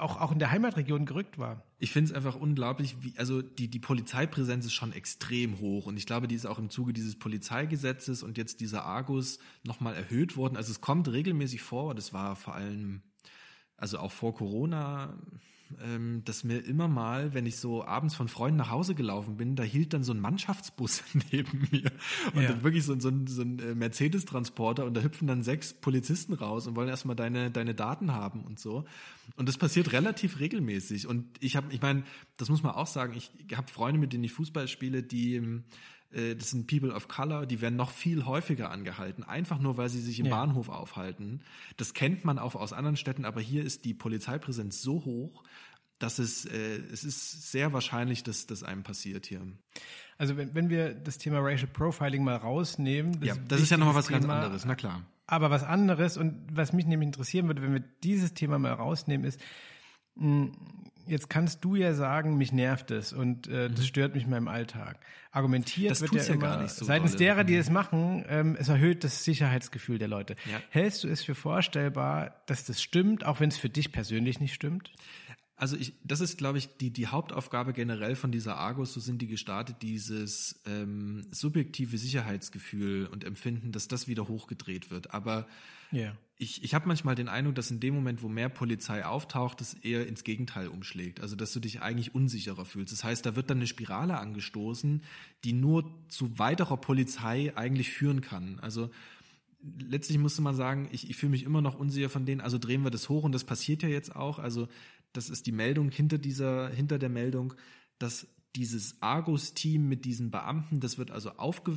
Auch, 0.00 0.20
auch 0.20 0.32
in 0.32 0.38
der 0.38 0.50
Heimatregion 0.50 1.06
gerückt 1.06 1.38
war. 1.38 1.64
Ich 1.78 1.92
finde 1.92 2.10
es 2.10 2.16
einfach 2.16 2.34
unglaublich, 2.34 2.96
wie, 3.00 3.14
also 3.16 3.42
die, 3.42 3.68
die 3.68 3.78
Polizeipräsenz 3.78 4.66
ist 4.66 4.72
schon 4.72 4.92
extrem 4.92 5.58
hoch 5.60 5.86
und 5.86 5.96
ich 5.96 6.06
glaube, 6.06 6.28
die 6.28 6.34
ist 6.34 6.46
auch 6.46 6.58
im 6.58 6.70
Zuge 6.70 6.92
dieses 6.92 7.18
Polizeigesetzes 7.18 8.22
und 8.22 8.38
jetzt 8.38 8.60
dieser 8.60 8.84
Argus 8.84 9.38
nochmal 9.64 9.94
erhöht 9.94 10.36
worden. 10.36 10.56
Also 10.56 10.72
es 10.72 10.80
kommt 10.80 11.08
regelmäßig 11.08 11.62
vor, 11.62 11.94
das 11.94 12.12
war 12.12 12.36
vor 12.36 12.54
allem, 12.54 13.02
also 13.76 13.98
auch 13.98 14.12
vor 14.12 14.34
Corona, 14.34 15.18
ähm, 15.82 16.22
dass 16.24 16.44
mir 16.44 16.64
immer 16.64 16.88
mal, 16.88 17.34
wenn 17.34 17.46
ich 17.46 17.56
so 17.56 17.84
abends 17.84 18.14
von 18.14 18.28
Freunden 18.28 18.58
nach 18.58 18.70
Hause 18.70 18.94
gelaufen 18.94 19.36
bin, 19.36 19.56
da 19.56 19.62
hielt 19.62 19.92
dann 19.92 20.02
so 20.02 20.12
ein 20.12 20.20
Mannschaftsbus 20.20 21.02
neben 21.32 21.68
mir 21.70 21.90
und 22.34 22.42
ja. 22.42 22.62
wirklich 22.62 22.84
so, 22.84 22.98
so, 22.98 23.10
so 23.26 23.42
ein 23.42 23.58
äh, 23.58 23.74
Mercedes-Transporter 23.74 24.84
und 24.84 24.94
da 24.94 25.02
hüpfen 25.02 25.28
dann 25.28 25.42
sechs 25.42 25.72
Polizisten 25.74 26.34
raus 26.34 26.66
und 26.66 26.76
wollen 26.76 26.88
erstmal 26.88 27.16
deine, 27.16 27.50
deine 27.50 27.74
Daten 27.74 28.12
haben 28.12 28.42
und 28.42 28.58
so. 28.58 28.84
Und 29.36 29.48
das 29.48 29.58
passiert 29.58 29.92
relativ 29.92 30.40
regelmäßig. 30.40 31.06
Und 31.06 31.26
ich 31.40 31.56
habe, 31.56 31.72
ich 31.72 31.82
meine, 31.82 32.02
das 32.36 32.48
muss 32.48 32.62
man 32.62 32.72
auch 32.72 32.86
sagen, 32.86 33.14
ich 33.14 33.30
habe 33.56 33.70
Freunde, 33.70 34.00
mit 34.00 34.12
denen 34.12 34.24
ich 34.24 34.32
Fußball 34.32 34.68
spiele, 34.68 35.02
die 35.02 35.36
ähm, 35.36 35.64
äh, 36.10 36.34
das 36.34 36.50
sind 36.50 36.66
People 36.66 36.92
of 36.92 37.08
Color, 37.08 37.46
die 37.46 37.60
werden 37.60 37.76
noch 37.76 37.90
viel 37.90 38.24
häufiger 38.24 38.70
angehalten, 38.70 39.24
einfach 39.24 39.58
nur 39.58 39.76
weil 39.76 39.88
sie 39.88 40.00
sich 40.00 40.20
im 40.20 40.26
ja. 40.26 40.36
Bahnhof 40.36 40.68
aufhalten. 40.68 41.40
Das 41.76 41.94
kennt 41.94 42.24
man 42.24 42.38
auch 42.38 42.54
aus 42.54 42.72
anderen 42.72 42.96
Städten, 42.96 43.24
aber 43.24 43.40
hier 43.40 43.64
ist 43.64 43.84
die 43.84 43.94
Polizeipräsenz 43.94 44.82
so 44.82 45.04
hoch, 45.04 45.42
dass 45.98 46.18
es, 46.18 46.44
äh, 46.44 46.80
es 46.92 47.04
ist 47.04 47.50
sehr 47.50 47.72
wahrscheinlich, 47.72 48.22
dass 48.22 48.46
das 48.46 48.62
einem 48.62 48.82
passiert 48.82 49.26
hier. 49.26 49.40
Also 50.16 50.36
wenn, 50.36 50.54
wenn 50.54 50.68
wir 50.70 50.94
das 50.94 51.18
Thema 51.18 51.38
Racial 51.40 51.68
Profiling 51.72 52.24
mal 52.24 52.36
rausnehmen, 52.36 53.20
das 53.20 53.28
ja, 53.28 53.36
das 53.48 53.60
ist 53.60 53.70
ja 53.70 53.76
nochmal 53.76 53.94
was 53.94 54.06
Thema, 54.06 54.20
ganz 54.20 54.30
anderes, 54.30 54.64
na 54.64 54.74
klar. 54.74 55.02
Aber 55.26 55.50
was 55.50 55.62
anderes 55.62 56.16
und 56.16 56.46
was 56.52 56.72
mich 56.72 56.86
nämlich 56.86 57.06
interessieren 57.06 57.46
würde, 57.46 57.62
wenn 57.62 57.72
wir 57.72 57.84
dieses 58.02 58.34
Thema 58.34 58.58
mal 58.58 58.72
rausnehmen, 58.72 59.26
ist, 59.26 59.40
mh, 60.14 60.52
jetzt 61.06 61.30
kannst 61.30 61.64
du 61.64 61.74
ja 61.74 61.94
sagen, 61.94 62.36
mich 62.36 62.52
nervt 62.52 62.90
es 62.90 63.12
und 63.12 63.48
äh, 63.48 63.68
das 63.68 63.80
mhm. 63.80 63.84
stört 63.84 64.14
mich 64.14 64.24
in 64.24 64.30
meinem 64.30 64.48
Alltag. 64.48 64.98
Argumentiert 65.30 65.90
das 65.90 66.00
wird 66.00 66.14
ja, 66.14 66.22
ja 66.22 66.34
immer 66.34 66.42
gar 66.42 66.62
nicht 66.62 66.74
so 66.74 66.84
seitens 66.84 67.12
dolle. 67.12 67.24
derer, 67.24 67.44
die 67.44 67.56
es 67.56 67.70
machen, 67.70 68.24
ähm, 68.28 68.56
es 68.58 68.68
erhöht 68.68 69.04
das 69.04 69.24
Sicherheitsgefühl 69.24 69.98
der 69.98 70.08
Leute. 70.08 70.36
Ja. 70.50 70.60
Hältst 70.70 71.04
du 71.04 71.08
es 71.08 71.22
für 71.22 71.34
vorstellbar, 71.34 72.42
dass 72.46 72.64
das 72.64 72.82
stimmt, 72.82 73.24
auch 73.24 73.40
wenn 73.40 73.48
es 73.48 73.58
für 73.58 73.68
dich 73.68 73.92
persönlich 73.92 74.40
nicht 74.40 74.54
stimmt? 74.54 74.90
Also 75.58 75.76
ich, 75.76 75.92
das 76.04 76.20
ist, 76.20 76.38
glaube 76.38 76.58
ich, 76.58 76.68
die, 76.76 76.92
die 76.92 77.08
Hauptaufgabe 77.08 77.72
generell 77.72 78.14
von 78.14 78.30
dieser 78.30 78.56
Argus, 78.58 78.94
so 78.94 79.00
sind 79.00 79.20
die 79.20 79.26
gestartet, 79.26 79.78
dieses 79.82 80.60
ähm, 80.66 81.26
subjektive 81.32 81.98
Sicherheitsgefühl 81.98 83.06
und 83.06 83.24
Empfinden, 83.24 83.72
dass 83.72 83.88
das 83.88 84.06
wieder 84.06 84.28
hochgedreht 84.28 84.92
wird. 84.92 85.12
Aber 85.12 85.48
yeah. 85.92 86.16
ich, 86.36 86.62
ich 86.62 86.74
habe 86.74 86.86
manchmal 86.86 87.16
den 87.16 87.28
Eindruck, 87.28 87.56
dass 87.56 87.72
in 87.72 87.80
dem 87.80 87.92
Moment, 87.92 88.22
wo 88.22 88.28
mehr 88.28 88.48
Polizei 88.48 89.04
auftaucht, 89.04 89.60
es 89.60 89.74
eher 89.74 90.06
ins 90.06 90.22
Gegenteil 90.22 90.68
umschlägt. 90.68 91.20
Also 91.20 91.34
dass 91.34 91.52
du 91.52 91.58
dich 91.58 91.82
eigentlich 91.82 92.14
unsicherer 92.14 92.64
fühlst. 92.64 92.92
Das 92.92 93.02
heißt, 93.02 93.26
da 93.26 93.34
wird 93.34 93.50
dann 93.50 93.58
eine 93.58 93.66
Spirale 93.66 94.16
angestoßen, 94.16 95.02
die 95.42 95.52
nur 95.54 95.92
zu 96.06 96.38
weiterer 96.38 96.76
Polizei 96.76 97.52
eigentlich 97.56 97.90
führen 97.90 98.20
kann. 98.20 98.60
Also 98.60 98.90
letztlich 99.60 100.18
musste 100.18 100.42
man 100.42 100.54
sagen, 100.54 100.88
ich, 100.92 101.10
ich 101.10 101.16
fühle 101.16 101.30
mich 101.30 101.42
immer 101.42 101.62
noch 101.62 101.76
unsicher 101.76 102.08
von 102.08 102.26
denen, 102.26 102.40
also 102.40 102.58
drehen 102.58 102.82
wir 102.82 102.90
das 102.90 103.08
hoch 103.08 103.24
und 103.24 103.32
das 103.32 103.44
passiert 103.44 103.82
ja 103.82 103.88
jetzt 103.88 104.14
auch. 104.14 104.38
Also 104.38 104.68
das 105.18 105.30
ist 105.30 105.46
die 105.46 105.52
Meldung 105.52 105.90
hinter 105.90 106.16
dieser, 106.16 106.68
hinter 106.68 107.00
der 107.00 107.08
Meldung, 107.08 107.54
dass 107.98 108.28
dieses 108.54 109.02
Argus-Team 109.02 109.88
mit 109.88 110.04
diesen 110.04 110.30
Beamten, 110.30 110.78
das 110.78 110.96
wird 110.96 111.10
also 111.10 111.32
aufge, 111.32 111.76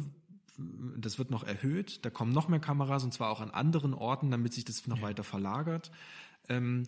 das 0.96 1.18
wird 1.18 1.32
noch 1.32 1.44
erhöht. 1.44 2.06
Da 2.06 2.12
kommen 2.12 2.32
noch 2.34 2.50
mehr 2.50 2.60
Kameras 2.60 3.04
und 3.04 3.16
zwar 3.16 3.32
auch 3.32 3.42
an 3.42 3.50
anderen 3.50 3.96
Orten, 3.96 4.30
damit 4.30 4.54
sich 4.54 4.64
das 4.64 4.86
noch 4.86 4.98
ja. 4.98 5.04
weiter 5.04 5.24
verlagert. 5.24 5.92
Ähm, 6.50 6.84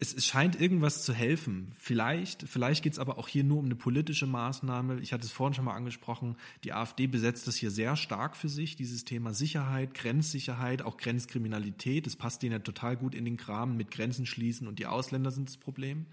es, 0.00 0.14
es 0.14 0.26
scheint 0.26 0.60
irgendwas 0.60 1.02
zu 1.02 1.12
helfen. 1.12 1.72
Vielleicht, 1.76 2.44
vielleicht 2.48 2.84
geht 2.84 2.92
es 2.92 2.98
aber 2.98 3.18
auch 3.18 3.26
hier 3.26 3.42
nur 3.42 3.58
um 3.58 3.64
eine 3.64 3.74
politische 3.74 4.26
Maßnahme. 4.26 5.00
Ich 5.00 5.12
hatte 5.12 5.24
es 5.24 5.32
vorhin 5.32 5.54
schon 5.54 5.64
mal 5.64 5.74
angesprochen, 5.74 6.36
die 6.62 6.72
AfD 6.72 7.08
besetzt 7.08 7.48
das 7.48 7.56
hier 7.56 7.72
sehr 7.72 7.96
stark 7.96 8.36
für 8.36 8.48
sich, 8.48 8.76
dieses 8.76 9.04
Thema 9.04 9.34
Sicherheit, 9.34 9.94
Grenzsicherheit, 9.94 10.82
auch 10.82 10.98
Grenzkriminalität. 10.98 12.06
Das 12.06 12.14
passt 12.14 12.42
denen 12.42 12.52
ja 12.52 12.58
total 12.60 12.96
gut 12.96 13.14
in 13.14 13.24
den 13.24 13.36
Kram 13.36 13.76
mit 13.76 13.90
Grenzen 13.90 14.24
schließen 14.24 14.68
und 14.68 14.78
die 14.78 14.86
Ausländer 14.86 15.32
sind 15.32 15.48
das 15.48 15.56
Problem. 15.56 16.06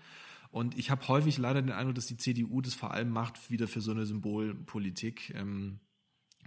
Und 0.49 0.77
ich 0.77 0.89
habe 0.89 1.07
häufig 1.07 1.37
leider 1.37 1.61
den 1.61 1.71
Eindruck, 1.71 1.95
dass 1.95 2.07
die 2.07 2.17
CDU 2.17 2.61
das 2.61 2.73
vor 2.73 2.91
allem 2.91 3.09
macht, 3.09 3.51
wieder 3.51 3.67
für 3.67 3.81
so 3.81 3.91
eine 3.91 4.05
Symbolpolitik. 4.05 5.33
Ähm, 5.35 5.79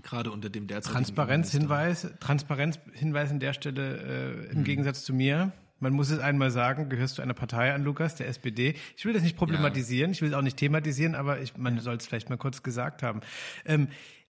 gerade 0.02 0.32
unter 0.32 0.48
dem 0.48 0.66
derzeitigen 0.66 1.04
Transparenzhinweis, 1.04 2.08
Transparenzhinweis 2.18 3.30
an 3.30 3.38
der 3.38 3.52
Stelle 3.52 4.46
äh, 4.46 4.50
im 4.50 4.58
hm. 4.58 4.64
Gegensatz 4.64 5.04
zu 5.04 5.12
mir 5.12 5.52
man 5.80 5.92
muss 5.92 6.10
es 6.10 6.18
einmal 6.18 6.50
sagen, 6.50 6.88
gehörst 6.88 7.18
du 7.18 7.22
einer 7.22 7.34
Partei 7.34 7.72
an, 7.72 7.84
Lukas, 7.84 8.16
der 8.16 8.28
SPD. 8.28 8.74
Ich 8.96 9.04
will 9.04 9.12
das 9.12 9.22
nicht 9.22 9.36
problematisieren, 9.36 10.10
ja. 10.10 10.12
ich 10.12 10.22
will 10.22 10.30
es 10.30 10.34
auch 10.34 10.42
nicht 10.42 10.56
thematisieren, 10.56 11.14
aber 11.14 11.40
ich, 11.40 11.56
man 11.56 11.76
ja. 11.76 11.80
soll 11.80 11.96
es 11.96 12.06
vielleicht 12.06 12.30
mal 12.30 12.36
kurz 12.36 12.62
gesagt 12.62 13.02
haben. 13.02 13.20
Ähm, 13.64 13.88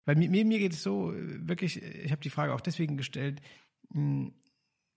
weil 0.05 0.15
mir, 0.15 0.29
mir 0.29 0.59
geht 0.59 0.73
es 0.73 0.83
so, 0.83 1.13
wirklich, 1.15 1.81
ich 1.81 2.11
habe 2.11 2.21
die 2.21 2.29
Frage 2.29 2.53
auch 2.53 2.61
deswegen 2.61 2.97
gestellt, 2.97 3.41
hm, 3.93 4.33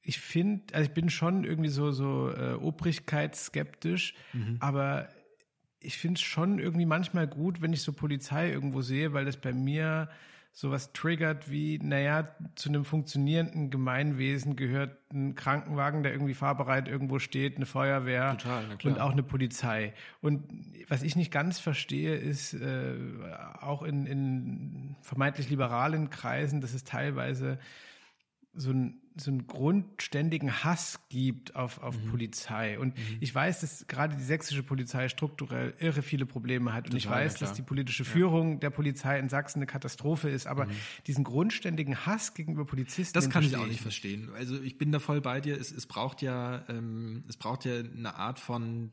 ich 0.02 0.20
finde, 0.20 0.74
also 0.74 0.86
ich 0.86 0.94
bin 0.94 1.08
schon 1.08 1.44
irgendwie 1.44 1.70
so, 1.70 1.90
so 1.90 2.30
äh, 2.30 2.54
obrigkeitsskeptisch, 2.54 4.14
mhm. 4.34 4.58
aber 4.60 5.08
ich 5.80 5.98
finde 5.98 6.18
es 6.18 6.22
schon 6.22 6.58
irgendwie 6.58 6.86
manchmal 6.86 7.26
gut, 7.26 7.62
wenn 7.62 7.72
ich 7.72 7.82
so 7.82 7.92
Polizei 7.92 8.50
irgendwo 8.50 8.82
sehe, 8.82 9.12
weil 9.12 9.24
das 9.24 9.38
bei 9.38 9.52
mir 9.52 10.10
sowas 10.56 10.92
triggert 10.92 11.50
wie, 11.50 11.80
naja, 11.82 12.28
zu 12.54 12.68
einem 12.68 12.84
funktionierenden 12.84 13.70
Gemeinwesen 13.70 14.54
gehört 14.54 14.96
ein 15.12 15.34
Krankenwagen, 15.34 16.04
der 16.04 16.12
irgendwie 16.12 16.34
fahrbereit 16.34 16.86
irgendwo 16.86 17.18
steht, 17.18 17.56
eine 17.56 17.66
Feuerwehr 17.66 18.38
Total, 18.38 18.64
und 18.84 19.00
auch 19.00 19.10
eine 19.10 19.24
Polizei. 19.24 19.94
Und 20.20 20.44
was 20.88 21.02
ich 21.02 21.16
nicht 21.16 21.32
ganz 21.32 21.58
verstehe, 21.58 22.14
ist 22.14 22.54
äh, 22.54 22.94
auch 23.60 23.82
in, 23.82 24.06
in 24.06 24.96
vermeintlich 25.02 25.50
liberalen 25.50 26.08
Kreisen, 26.08 26.60
dass 26.60 26.72
es 26.72 26.84
teilweise 26.84 27.58
so 28.54 28.70
ein 28.70 29.00
so 29.16 29.30
einen 29.30 29.46
grundständigen 29.46 30.64
Hass 30.64 30.98
gibt 31.08 31.54
auf, 31.54 31.80
auf 31.82 31.96
mhm. 31.96 32.10
Polizei. 32.10 32.78
Und 32.78 32.96
mhm. 32.98 33.18
ich 33.20 33.32
weiß, 33.32 33.60
dass 33.60 33.86
gerade 33.86 34.16
die 34.16 34.22
sächsische 34.22 34.64
Polizei 34.64 35.08
strukturell 35.08 35.74
irre 35.78 36.02
viele 36.02 36.26
Probleme 36.26 36.72
hat. 36.72 36.86
Und 36.86 36.92
Total, 36.92 36.98
ich 36.98 37.08
weiß, 37.08 37.40
ja, 37.40 37.46
dass 37.46 37.56
die 37.56 37.62
politische 37.62 38.04
Führung 38.04 38.54
ja. 38.54 38.58
der 38.58 38.70
Polizei 38.70 39.18
in 39.18 39.28
Sachsen 39.28 39.60
eine 39.60 39.66
Katastrophe 39.66 40.30
ist. 40.30 40.46
Aber 40.46 40.66
mhm. 40.66 40.72
diesen 41.06 41.22
grundständigen 41.22 42.06
Hass 42.06 42.34
gegenüber 42.34 42.64
Polizisten. 42.64 43.14
Das 43.14 43.30
kann 43.30 43.44
ich 43.44 43.56
auch 43.56 43.66
nicht 43.66 43.80
verstehen. 43.80 44.30
Also 44.34 44.60
ich 44.60 44.78
bin 44.78 44.90
da 44.90 44.98
voll 44.98 45.20
bei 45.20 45.40
dir. 45.40 45.60
Es, 45.60 45.70
es 45.70 45.86
braucht 45.86 46.20
ja, 46.20 46.64
ähm, 46.68 47.22
es 47.28 47.36
braucht 47.36 47.64
ja 47.64 47.78
eine 47.78 48.16
Art 48.16 48.40
von 48.40 48.90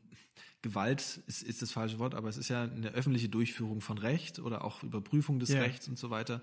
Gewalt 0.62 1.20
ist, 1.26 1.42
ist 1.42 1.60
das 1.60 1.72
falsche 1.72 1.98
Wort, 1.98 2.14
aber 2.14 2.28
es 2.28 2.36
ist 2.36 2.48
ja 2.48 2.62
eine 2.62 2.90
öffentliche 2.90 3.28
Durchführung 3.28 3.80
von 3.80 3.98
Recht 3.98 4.38
oder 4.38 4.64
auch 4.64 4.84
Überprüfung 4.84 5.40
des 5.40 5.48
ja. 5.48 5.60
Rechts 5.60 5.88
und 5.88 5.98
so 5.98 6.10
weiter. 6.10 6.40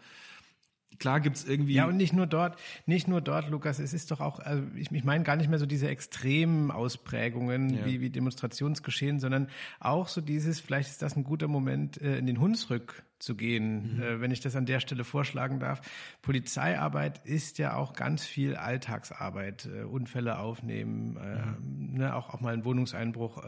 Klar 0.99 1.21
gibt's 1.21 1.45
irgendwie. 1.45 1.73
Ja, 1.73 1.85
und 1.85 1.95
nicht 1.95 2.13
nur 2.13 2.27
dort, 2.27 2.59
nicht 2.85 3.07
nur 3.07 3.21
dort, 3.21 3.49
Lukas, 3.49 3.79
es 3.79 3.93
ist 3.93 4.11
doch 4.11 4.19
auch, 4.19 4.39
also 4.39 4.63
ich, 4.75 4.91
ich 4.91 5.03
meine 5.05 5.23
gar 5.23 5.37
nicht 5.37 5.49
mehr 5.49 5.59
so 5.59 5.65
diese 5.65 5.87
extremen 5.87 6.71
Ausprägungen 6.71 7.69
ja. 7.69 7.85
wie, 7.85 8.01
wie 8.01 8.09
Demonstrationsgeschehen, 8.09 9.19
sondern 9.19 9.47
auch 9.79 10.09
so 10.09 10.19
dieses, 10.19 10.59
vielleicht 10.59 10.89
ist 10.89 11.01
das 11.01 11.15
ein 11.15 11.23
guter 11.23 11.47
Moment, 11.47 12.01
äh, 12.01 12.17
in 12.17 12.25
den 12.25 12.41
Hunsrück 12.41 13.03
zu 13.17 13.35
gehen, 13.35 13.95
mhm. 13.95 14.01
äh, 14.01 14.21
wenn 14.21 14.31
ich 14.31 14.41
das 14.41 14.57
an 14.57 14.65
der 14.65 14.81
Stelle 14.81 15.05
vorschlagen 15.05 15.59
darf. 15.59 15.81
Polizeiarbeit 16.21 17.25
ist 17.25 17.59
ja 17.59 17.75
auch 17.75 17.93
ganz 17.93 18.25
viel 18.25 18.55
Alltagsarbeit, 18.55 19.69
äh, 19.73 19.83
Unfälle 19.83 20.37
aufnehmen, 20.39 21.13
mhm. 21.13 21.97
ne, 21.97 22.13
auch, 22.13 22.33
auch 22.33 22.41
mal 22.41 22.53
einen 22.53 22.65
Wohnungseinbruch 22.65 23.43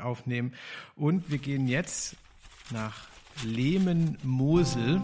aufnehmen. 0.00 0.52
Und 0.96 1.30
wir 1.30 1.38
gehen 1.38 1.66
jetzt 1.66 2.16
nach 2.70 3.08
Lehmen-Mosel. 3.44 5.00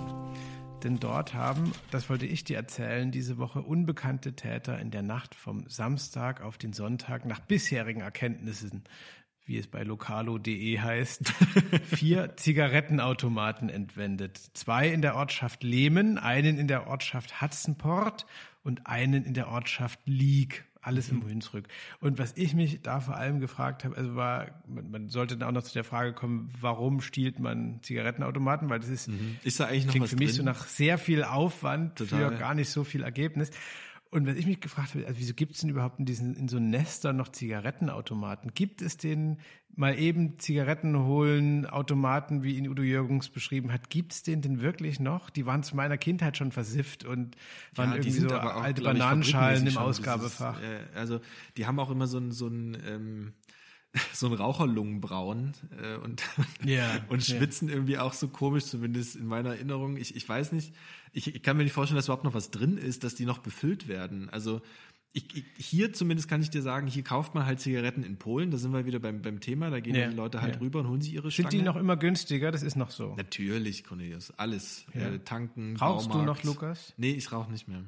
Denn 0.84 1.00
dort 1.00 1.32
haben, 1.32 1.72
das 1.90 2.10
wollte 2.10 2.26
ich 2.26 2.44
dir 2.44 2.58
erzählen, 2.58 3.10
diese 3.10 3.38
Woche 3.38 3.62
unbekannte 3.62 4.34
Täter 4.36 4.78
in 4.78 4.90
der 4.90 5.00
Nacht 5.00 5.34
vom 5.34 5.66
Samstag 5.66 6.42
auf 6.42 6.58
den 6.58 6.74
Sonntag 6.74 7.24
nach 7.24 7.40
bisherigen 7.40 8.02
Erkenntnissen, 8.02 8.84
wie 9.46 9.56
es 9.56 9.66
bei 9.66 9.82
lokalo.de 9.82 10.78
heißt, 10.78 11.32
vier 11.84 12.36
Zigarettenautomaten 12.36 13.70
entwendet. 13.70 14.38
Zwei 14.52 14.88
in 14.90 15.00
der 15.00 15.16
Ortschaft 15.16 15.62
Lehmen, 15.62 16.18
einen 16.18 16.58
in 16.58 16.68
der 16.68 16.86
Ortschaft 16.86 17.40
Hatzenport 17.40 18.26
und 18.62 18.86
einen 18.86 19.24
in 19.24 19.32
der 19.32 19.48
Ortschaft 19.48 20.00
Lieg 20.04 20.66
alles 20.86 21.08
im 21.08 21.24
Hunsrück. 21.24 21.66
Und 22.00 22.18
was 22.18 22.36
ich 22.36 22.54
mich 22.54 22.80
da 22.82 23.00
vor 23.00 23.16
allem 23.16 23.40
gefragt 23.40 23.84
habe, 23.84 23.96
also 23.96 24.14
war, 24.14 24.46
man, 24.66 24.90
man 24.90 25.08
sollte 25.08 25.36
dann 25.36 25.48
auch 25.48 25.52
noch 25.52 25.62
zu 25.62 25.72
der 25.72 25.84
Frage 25.84 26.12
kommen, 26.12 26.50
warum 26.60 27.00
stiehlt 27.00 27.38
man 27.38 27.80
Zigarettenautomaten? 27.82 28.68
Weil 28.68 28.80
das 28.80 28.88
ist, 28.88 29.08
mhm. 29.08 29.36
ist 29.44 29.60
da 29.60 29.66
eigentlich 29.66 29.86
noch 29.86 29.92
klingt 29.92 30.04
was 30.04 30.10
für 30.10 30.16
mich 30.16 30.28
drin? 30.30 30.36
so 30.36 30.42
nach 30.42 30.66
sehr 30.66 30.98
viel 30.98 31.24
Aufwand 31.24 31.96
Total. 31.96 32.32
für 32.32 32.38
gar 32.38 32.54
nicht 32.54 32.68
so 32.68 32.84
viel 32.84 33.02
Ergebnis. 33.02 33.50
Und 34.14 34.28
was 34.28 34.36
ich 34.36 34.46
mich 34.46 34.60
gefragt 34.60 34.94
habe, 34.94 35.04
also 35.08 35.18
wieso 35.18 35.34
gibt 35.34 35.56
es 35.56 35.62
denn 35.62 35.70
überhaupt 35.70 35.98
in 35.98 36.04
diesen 36.04 36.36
in 36.36 36.46
so 36.46 36.60
Nestern 36.60 37.16
noch 37.16 37.30
Zigarettenautomaten? 37.30 38.54
Gibt 38.54 38.80
es 38.80 38.96
den 38.96 39.38
mal 39.74 39.98
eben 39.98 40.38
Zigaretten 40.38 40.96
holen 40.96 41.66
Automaten, 41.66 42.44
wie 42.44 42.54
ihn 42.54 42.68
Udo 42.68 42.84
Jürgens 42.84 43.28
beschrieben 43.28 43.72
hat? 43.72 43.90
Gibt 43.90 44.12
es 44.12 44.22
den 44.22 44.40
denn 44.40 44.60
wirklich 44.60 45.00
noch? 45.00 45.30
Die 45.30 45.46
waren 45.46 45.64
zu 45.64 45.74
meiner 45.74 45.98
Kindheit 45.98 46.36
schon 46.36 46.52
versifft 46.52 47.04
und 47.04 47.36
waren 47.74 47.90
ja, 47.90 47.96
irgendwie 47.96 48.10
so 48.12 48.28
auch, 48.28 48.62
alte 48.62 48.82
Bananenschalen 48.82 49.66
im 49.66 49.76
Ausgabefach. 49.76 50.60
Ist, 50.60 50.64
äh, 50.64 50.96
also 50.96 51.20
die 51.56 51.66
haben 51.66 51.80
auch 51.80 51.90
immer 51.90 52.06
so 52.06 52.18
ein 52.18 52.30
so 52.30 52.46
ein 52.46 52.78
ähm, 52.86 53.32
so 54.12 54.26
ein 54.26 54.32
Raucherlungenbraun 54.32 55.52
äh, 55.80 55.96
und, 55.96 56.22
yeah, 56.64 57.04
und 57.08 57.24
schwitzen 57.24 57.68
yeah. 57.68 57.76
irgendwie 57.76 57.98
auch 57.98 58.12
so 58.12 58.28
komisch, 58.28 58.64
zumindest 58.64 59.16
in 59.16 59.26
meiner 59.26 59.50
Erinnerung. 59.50 59.96
Ich, 59.96 60.16
ich 60.16 60.28
weiß 60.28 60.52
nicht, 60.52 60.74
ich, 61.12 61.34
ich 61.34 61.42
kann 61.42 61.56
mir 61.56 61.62
nicht 61.62 61.72
vorstellen, 61.72 61.96
dass 61.96 62.06
überhaupt 62.06 62.24
noch 62.24 62.34
was 62.34 62.50
drin 62.50 62.76
ist, 62.76 63.04
dass 63.04 63.14
die 63.14 63.24
noch 63.24 63.38
befüllt 63.38 63.86
werden. 63.86 64.28
Also 64.30 64.62
ich, 65.12 65.24
ich, 65.36 65.44
hier 65.56 65.92
zumindest 65.92 66.28
kann 66.28 66.42
ich 66.42 66.50
dir 66.50 66.60
sagen, 66.60 66.88
hier 66.88 67.04
kauft 67.04 67.36
man 67.36 67.46
halt 67.46 67.60
Zigaretten 67.60 68.02
in 68.02 68.16
Polen, 68.16 68.50
da 68.50 68.58
sind 68.58 68.72
wir 68.72 68.84
wieder 68.84 68.98
beim, 68.98 69.22
beim 69.22 69.38
Thema, 69.38 69.70
da 69.70 69.78
gehen 69.78 69.94
ja, 69.94 70.08
die 70.08 70.16
Leute 70.16 70.42
halt 70.42 70.56
ja. 70.56 70.60
rüber 70.60 70.80
und 70.80 70.88
holen 70.88 71.00
sich 71.00 71.14
ihre 71.14 71.30
Sind 71.30 71.52
die 71.52 71.62
noch 71.62 71.76
immer 71.76 71.96
günstiger? 71.96 72.50
Das 72.50 72.64
ist 72.64 72.74
noch 72.74 72.90
so. 72.90 73.14
Natürlich, 73.14 73.84
Cornelius, 73.84 74.32
alles. 74.32 74.86
Ja. 74.92 75.12
Äh, 75.12 75.20
tanken, 75.20 75.76
Rauchst 75.76 76.08
Baumarkt. 76.08 76.42
du 76.42 76.48
noch, 76.48 76.54
Lukas? 76.54 76.94
Nee, 76.96 77.12
ich 77.12 77.30
rauche 77.30 77.50
nicht 77.52 77.68
mehr 77.68 77.84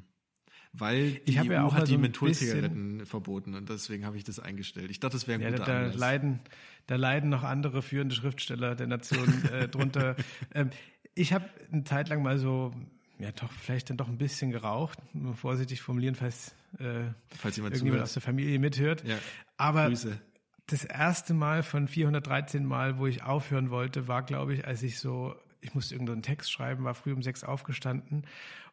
weil 0.78 1.12
die 1.12 1.32
ich 1.32 1.40
EU 1.40 1.52
ja 1.52 1.64
auch 1.64 1.74
hat 1.74 1.88
die 1.88 1.92
so 1.92 1.98
Mentholzigaretten 1.98 3.06
verboten 3.06 3.54
und 3.54 3.68
deswegen 3.68 4.04
habe 4.04 4.16
ich 4.16 4.24
das 4.24 4.38
eingestellt. 4.38 4.90
Ich 4.90 5.00
dachte, 5.00 5.16
das 5.16 5.26
wäre 5.26 5.38
ein 5.38 5.42
ja, 5.42 5.50
guter 5.50 5.64
da, 5.64 5.88
da 5.88 5.96
leiden, 5.96 6.40
da 6.86 6.96
leiden 6.96 7.30
noch 7.30 7.42
andere 7.42 7.82
führende 7.82 8.14
Schriftsteller 8.14 8.74
der 8.74 8.86
Nation 8.86 9.44
äh, 9.52 9.68
drunter. 9.68 10.16
Ähm, 10.54 10.70
ich 11.14 11.32
habe 11.32 11.48
eine 11.72 11.84
Zeit 11.84 12.08
lang 12.08 12.22
mal 12.22 12.38
so, 12.38 12.74
ja 13.18 13.32
doch, 13.32 13.50
vielleicht 13.52 13.90
dann 13.90 13.96
doch 13.96 14.08
ein 14.08 14.18
bisschen 14.18 14.50
geraucht, 14.50 14.98
vorsichtig 15.34 15.80
formulieren, 15.80 16.14
falls, 16.14 16.54
äh, 16.78 17.04
falls 17.30 17.56
jemand 17.56 17.74
irgendjemand 17.74 18.02
aus 18.02 18.12
der 18.12 18.22
Familie 18.22 18.58
mithört. 18.58 19.02
Ja, 19.06 19.16
Aber 19.56 19.88
Grüße. 19.88 20.18
das 20.66 20.84
erste 20.84 21.32
Mal 21.32 21.62
von 21.62 21.88
413 21.88 22.64
Mal, 22.64 22.98
wo 22.98 23.06
ich 23.06 23.22
aufhören 23.22 23.70
wollte, 23.70 24.08
war, 24.08 24.22
glaube 24.22 24.54
ich, 24.54 24.66
als 24.66 24.82
ich 24.82 24.98
so, 24.98 25.34
ich 25.62 25.74
musste 25.74 25.94
irgendeinen 25.94 26.22
Text 26.22 26.52
schreiben, 26.52 26.84
war 26.84 26.94
früh 26.94 27.12
um 27.12 27.22
sechs 27.22 27.44
aufgestanden 27.44 28.26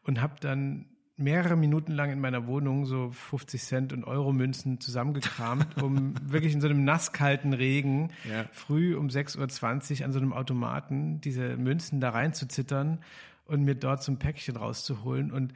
und 0.04 0.20
habe 0.20 0.36
dann 0.42 0.86
mehrere 1.16 1.56
Minuten 1.56 1.92
lang 1.92 2.12
in 2.12 2.20
meiner 2.20 2.48
Wohnung 2.48 2.86
so 2.86 3.12
50 3.12 3.62
Cent 3.62 3.94
und 3.94 4.04
Euro 4.04 4.34
Münzen 4.34 4.80
zusammengekramt, 4.80 5.82
um 5.82 6.16
wirklich 6.32 6.54
in 6.54 6.62
so 6.62 6.68
einem 6.68 6.84
nasskalten 6.84 7.54
Regen 7.54 8.12
ja. 8.30 8.46
früh 8.52 8.96
um 8.96 9.08
6.20 9.08 10.00
Uhr 10.00 10.06
an 10.06 10.12
so 10.12 10.20
einem 10.20 10.34
Automaten 10.34 11.22
diese 11.22 11.56
Münzen 11.58 12.00
da 12.00 12.10
reinzuzittern 12.10 13.00
und 13.46 13.64
mir 13.64 13.76
dort 13.76 14.04
so 14.04 14.12
ein 14.12 14.20
Päckchen 14.20 14.56
rauszuholen 14.56 15.32
und 15.32 15.54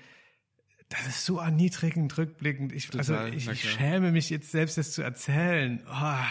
das 0.89 1.05
ist 1.05 1.25
so 1.25 1.39
erniedrigend 1.39 2.17
rückblickend. 2.17 2.71
Ich, 2.71 2.97
also 2.97 3.19
ich, 3.25 3.49
ich 3.49 3.71
schäme 3.71 4.11
mich 4.11 4.29
jetzt 4.29 4.51
selbst, 4.51 4.77
das 4.77 4.91
zu 4.91 5.01
erzählen. 5.01 5.83
Oh, 5.85 6.23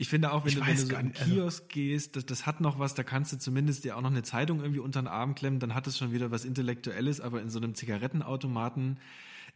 ich 0.00 0.08
finde 0.08 0.32
auch, 0.32 0.46
wenn 0.46 0.54
du, 0.54 0.60
wenn 0.66 0.76
du 0.76 0.82
so 0.82 0.96
in 0.96 1.12
also 1.14 1.24
Kiosk 1.24 1.62
also 1.62 1.68
gehst, 1.68 2.16
das, 2.16 2.24
das 2.24 2.46
hat 2.46 2.62
noch 2.62 2.78
was, 2.78 2.94
da 2.94 3.02
kannst 3.02 3.34
du 3.34 3.38
zumindest 3.38 3.84
dir 3.84 3.98
auch 3.98 4.00
noch 4.00 4.10
eine 4.10 4.22
Zeitung 4.22 4.60
irgendwie 4.60 4.80
unter 4.80 5.02
den 5.02 5.08
Arm 5.08 5.34
klemmen, 5.34 5.60
dann 5.60 5.74
hat 5.74 5.86
es 5.86 5.98
schon 5.98 6.10
wieder 6.10 6.30
was 6.30 6.46
Intellektuelles, 6.46 7.20
aber 7.20 7.42
in 7.42 7.50
so 7.50 7.58
einem 7.58 7.74
Zigarettenautomaten, 7.74 8.96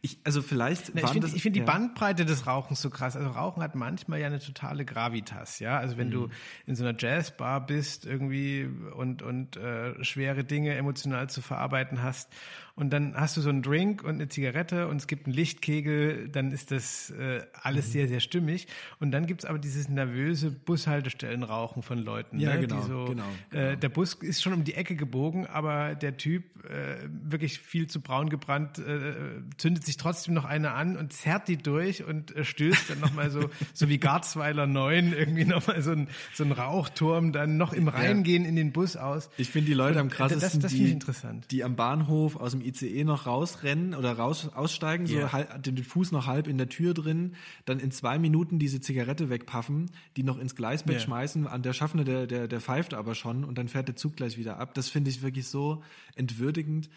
ich, 0.01 0.19
also 0.23 0.41
vielleicht. 0.41 0.93
Na, 0.93 1.03
ich 1.03 1.09
finde 1.09 1.27
find 1.27 1.55
ja. 1.55 1.61
die 1.61 1.65
Bandbreite 1.65 2.25
des 2.25 2.47
Rauchens 2.47 2.81
so 2.81 2.89
krass. 2.89 3.15
Also 3.15 3.29
Rauchen 3.29 3.63
hat 3.63 3.75
manchmal 3.75 4.19
ja 4.19 4.27
eine 4.27 4.39
totale 4.39 4.85
Gravitas, 4.85 5.59
ja. 5.59 5.77
Also 5.77 5.97
wenn 5.97 6.07
mhm. 6.07 6.11
du 6.11 6.29
in 6.65 6.75
so 6.75 6.85
einer 6.85 6.97
Jazzbar 6.97 7.65
bist 7.65 8.05
irgendwie 8.05 8.69
und, 8.95 9.21
und 9.21 9.57
äh, 9.57 10.03
schwere 10.03 10.43
Dinge 10.43 10.75
emotional 10.75 11.29
zu 11.29 11.41
verarbeiten 11.41 12.03
hast 12.03 12.29
und 12.75 12.91
dann 12.91 13.15
hast 13.15 13.37
du 13.37 13.41
so 13.41 13.49
einen 13.49 13.61
Drink 13.61 14.03
und 14.03 14.15
eine 14.15 14.27
Zigarette 14.27 14.89
und 14.89 14.97
es 14.97 15.07
gibt 15.07 15.27
einen 15.27 15.33
Lichtkegel, 15.33 16.27
dann 16.27 16.51
ist 16.51 16.71
das 16.71 17.09
äh, 17.11 17.41
alles 17.53 17.87
mhm. 17.87 17.91
sehr, 17.91 18.07
sehr 18.09 18.19
stimmig. 18.19 18.67
Und 18.99 19.11
dann 19.11 19.27
gibt's 19.27 19.45
aber 19.45 19.59
dieses 19.59 19.87
nervöse 19.87 20.51
Bushaltestellenrauchen 20.51 21.83
von 21.83 21.99
Leuten. 21.99 22.37
Ja, 22.37 22.55
ne? 22.55 22.67
genau, 22.67 22.81
so, 22.81 23.05
genau, 23.05 23.23
genau. 23.49 23.63
Äh, 23.63 23.77
der 23.77 23.87
Bus 23.87 24.15
ist 24.15 24.43
schon 24.43 24.51
um 24.51 24.65
die 24.65 24.73
Ecke 24.73 24.97
gebogen, 24.97 25.47
aber 25.47 25.95
der 25.95 26.17
Typ, 26.17 26.43
äh, 26.65 26.97
wirklich 27.07 27.59
viel 27.59 27.87
zu 27.87 28.01
braun 28.01 28.29
gebrannt, 28.29 28.77
äh, 28.77 29.13
zündet 29.55 29.84
sich 29.85 29.97
trotzdem 29.97 30.33
noch 30.33 30.45
eine 30.45 30.71
an 30.71 30.97
und 30.97 31.13
zerrt 31.13 31.47
die 31.47 31.57
durch 31.57 32.03
und 32.03 32.35
äh, 32.35 32.43
stößt 32.43 32.89
dann 32.89 32.99
nochmal 32.99 33.29
so, 33.29 33.49
so 33.73 33.89
wie 33.89 33.97
Garzweiler 33.97 34.67
9 34.67 35.13
irgendwie 35.13 35.45
nochmal 35.45 35.81
so 35.81 35.91
ein, 35.91 36.07
so 36.33 36.43
ein 36.43 36.51
Rauchturm 36.51 37.31
dann 37.31 37.57
noch 37.57 37.73
im 37.73 37.87
Reingehen 37.87 38.43
ja. 38.43 38.49
in 38.49 38.55
den 38.55 38.71
Bus 38.71 38.97
aus. 38.97 39.29
Ich 39.37 39.49
finde 39.49 39.67
die 39.67 39.73
Leute 39.73 39.99
am 39.99 40.09
krassesten, 40.09 40.61
das, 40.61 40.71
das 40.71 40.71
die, 40.71 40.91
interessant. 40.91 41.47
die 41.51 41.63
am 41.63 41.75
Bahnhof 41.75 42.35
aus 42.35 42.51
dem 42.51 42.61
ICE 42.61 43.03
noch 43.03 43.25
rausrennen 43.25 43.93
oder 43.93 44.13
raus 44.13 44.49
aussteigen, 44.53 45.07
yeah. 45.07 45.27
so 45.27 45.33
halb, 45.33 45.63
den 45.63 45.77
Fuß 45.77 46.11
noch 46.11 46.27
halb 46.27 46.47
in 46.47 46.57
der 46.57 46.69
Tür 46.69 46.93
drin, 46.93 47.35
dann 47.65 47.79
in 47.79 47.91
zwei 47.91 48.19
Minuten 48.19 48.59
diese 48.59 48.81
Zigarette 48.81 49.29
wegpaffen, 49.29 49.91
die 50.17 50.23
noch 50.23 50.37
ins 50.37 50.55
Gleisbett 50.55 50.95
yeah. 50.95 51.05
schmeißen, 51.05 51.47
an 51.47 51.61
der 51.61 51.73
Schaffende, 51.73 52.03
der, 52.03 52.27
der, 52.27 52.47
der 52.47 52.61
pfeift 52.61 52.93
aber 52.93 53.15
schon 53.15 53.43
und 53.43 53.57
dann 53.57 53.67
fährt 53.67 53.87
der 53.87 53.95
Zug 53.95 54.15
gleich 54.15 54.37
wieder 54.37 54.59
ab. 54.59 54.73
Das 54.73 54.89
finde 54.89 55.09
ich 55.09 55.21
wirklich 55.21 55.47
so 55.47 55.83
entwürdigend. 56.15 56.89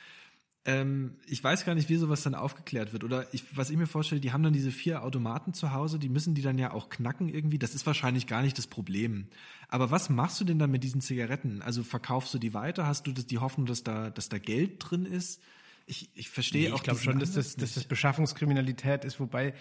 Ähm, 0.69 1.17
ich 1.27 1.43
weiß 1.43 1.65
gar 1.65 1.75
nicht, 1.75 1.89
wie 1.89 1.97
sowas 1.97 2.23
dann 2.23 2.35
aufgeklärt 2.35 2.93
wird. 2.93 3.03
Oder 3.03 3.27
ich, 3.33 3.57
was 3.57 3.71
ich 3.71 3.79
mir 3.79 3.87
vorstelle, 3.87 4.21
die 4.21 4.33
haben 4.33 4.43
dann 4.43 4.53
diese 4.53 4.71
vier 4.71 5.03
Automaten 5.03 5.55
zu 5.55 5.73
Hause, 5.73 5.99
die 5.99 6.11
müssen 6.11 6.35
die 6.35 6.43
dann 6.43 6.59
ja 6.59 6.73
auch 6.73 6.91
knacken 6.91 7.31
irgendwie. 7.31 7.59
Das 7.59 7.75
ist 7.75 7.87
wahrscheinlich 7.87 8.27
gar 8.27 8.43
nicht 8.43 8.59
das 8.59 8.67
Problem. 8.67 9.29
Aber 9.71 9.91
was 9.91 10.11
machst 10.11 10.39
du 10.43 10.45
denn 10.45 10.59
dann 10.59 10.71
mit 10.71 10.85
diesen 10.85 11.01
Zigaretten? 11.01 11.63
Also 11.63 11.83
verkaufst 11.83 12.35
du 12.35 12.39
die 12.39 12.53
weiter? 12.53 12.87
Hast 12.87 13.07
du 13.07 13.13
das, 13.13 13.25
die 13.25 13.39
Hoffnung, 13.39 13.65
dass 13.65 13.83
da, 13.83 14.11
dass 14.11 14.29
da 14.29 14.37
Geld 14.37 14.77
drin 14.79 15.07
ist? 15.07 15.41
Ich, 15.87 16.11
ich 16.15 16.29
verstehe 16.29 16.69
nee, 16.69 16.73
auch. 16.75 16.77
Ich 16.77 16.83
glaube 16.83 17.01
schon, 17.01 17.19
dass 17.19 17.33
das, 17.33 17.57
dass 17.57 17.73
das 17.73 17.85
Beschaffungskriminalität 17.85 19.07
ist, 19.07 19.21
wobei 19.21 19.55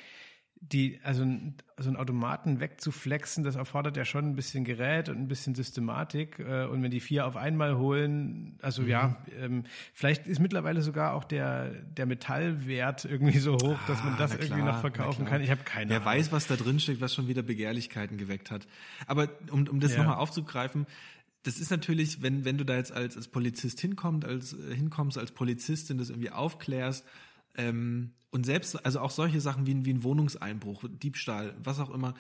die, 0.60 1.00
also 1.04 1.24
ein, 1.24 1.56
so 1.78 1.90
einen 1.90 1.98
Automaten 1.98 2.60
wegzuflexen, 2.60 3.44
das 3.44 3.56
erfordert 3.56 3.96
ja 3.96 4.06
schon 4.06 4.26
ein 4.26 4.36
bisschen 4.36 4.64
Gerät 4.64 5.10
und 5.10 5.18
ein 5.18 5.28
bisschen 5.28 5.56
Systematik. 5.56 6.40
Äh, 6.40 6.66
und 6.66 6.82
wenn 6.84 6.92
die 6.92 7.00
vier 7.00 7.26
auf 7.28 7.36
einmal 7.38 7.78
holen, 7.78 8.58
also 8.62 8.82
mhm. 8.82 8.88
ja, 8.90 9.18
ähm, 9.40 9.64
vielleicht 9.94 10.28
ist 10.28 10.40
mittlerweile 10.40 10.82
sogar 10.82 11.14
auch 11.14 11.24
der, 11.24 11.70
der 11.70 12.06
Metallwert 12.06 13.06
irgendwie 13.06 13.40
so 13.40 13.54
hoch, 13.54 13.80
ah, 13.80 13.88
dass 13.88 14.04
man 14.04 14.14
ah, 14.14 14.18
das 14.18 14.36
irgendwie 14.36 14.64
noch 14.64 14.80
verkaufen 14.80 15.26
kann. 15.26 15.42
Ich 15.42 15.52
habe 15.52 15.64
keine 15.64 15.90
Wer 15.90 15.98
Ahnung. 15.98 16.14
weiß, 16.14 16.32
was 16.32 16.48
da 16.48 16.56
drin 16.56 16.80
steckt, 16.80 17.02
was 17.02 17.14
schon 17.14 17.28
wieder 17.28 17.44
Begehrlichkeiten 17.44 18.18
geweckt 18.18 18.52
hat. 18.52 18.68
Aber 19.06 19.30
um, 19.52 19.68
um 19.68 19.80
das 19.80 19.94
ja. 19.94 20.00
nochmal 20.00 20.18
aufzugreifen, 20.18 20.88
das 21.44 21.60
ist 21.60 21.72
natürlich, 21.72 22.22
wenn, 22.22 22.44
wenn 22.44 22.58
du 22.58 22.66
da 22.66 22.76
jetzt 22.76 22.92
als, 22.92 23.16
als 23.16 23.30
Polizist 23.30 23.80
hinkommst, 23.80 24.28
als, 24.28 24.54
äh, 24.54 24.76
hinkommst, 24.76 25.18
als 25.18 25.32
Polizistin 25.32 25.98
das 25.98 26.10
irgendwie 26.10 26.32
aufklärst, 26.32 27.06
Ähm, 27.58 28.12
und 28.30 28.46
selbst, 28.46 28.86
also 28.86 29.00
auch 29.00 29.12
solche 29.12 29.42
Sachen 29.42 29.66
wie, 29.66 29.86
wie 29.86 29.94
ein 29.94 30.04
Wohnungseinbruch, 30.04 30.86
Diebstahl, 30.90 31.56
was 31.64 31.80
auch 31.80 31.90
immer, 31.90 32.14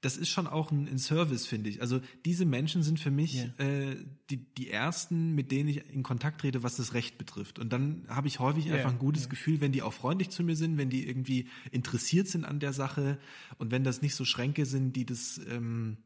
das 0.00 0.16
ist 0.16 0.28
schon 0.28 0.46
auch 0.46 0.70
ein, 0.70 0.86
ein 0.86 0.98
Service, 0.98 1.46
finde 1.46 1.70
ich. 1.70 1.80
Also 1.80 2.00
diese 2.24 2.44
Menschen 2.44 2.82
sind 2.82 3.00
für 3.00 3.10
mich 3.10 3.34
yeah. 3.34 3.66
äh, 3.66 3.96
die, 4.30 4.36
die 4.54 4.70
ersten, 4.70 5.34
mit 5.34 5.50
denen 5.50 5.68
ich 5.68 5.90
in 5.92 6.04
Kontakt 6.04 6.40
trete, 6.40 6.62
was 6.62 6.76
das 6.76 6.94
Recht 6.94 7.18
betrifft. 7.18 7.58
Und 7.58 7.72
dann 7.72 8.04
habe 8.08 8.28
ich 8.28 8.38
häufig 8.38 8.66
yeah. 8.66 8.76
einfach 8.76 8.92
ein 8.92 8.98
gutes 8.98 9.22
yeah. 9.24 9.30
Gefühl, 9.30 9.60
wenn 9.60 9.72
die 9.72 9.82
auch 9.82 9.92
freundlich 9.92 10.30
zu 10.30 10.44
mir 10.44 10.54
sind, 10.54 10.78
wenn 10.78 10.90
die 10.90 11.08
irgendwie 11.08 11.48
interessiert 11.72 12.28
sind 12.28 12.44
an 12.44 12.60
der 12.60 12.72
Sache 12.72 13.18
und 13.58 13.72
wenn 13.72 13.82
das 13.82 14.00
nicht 14.00 14.14
so 14.14 14.24
Schränke 14.24 14.66
sind, 14.66 14.94
die 14.94 15.04
das, 15.04 15.40
ähm, 15.48 15.98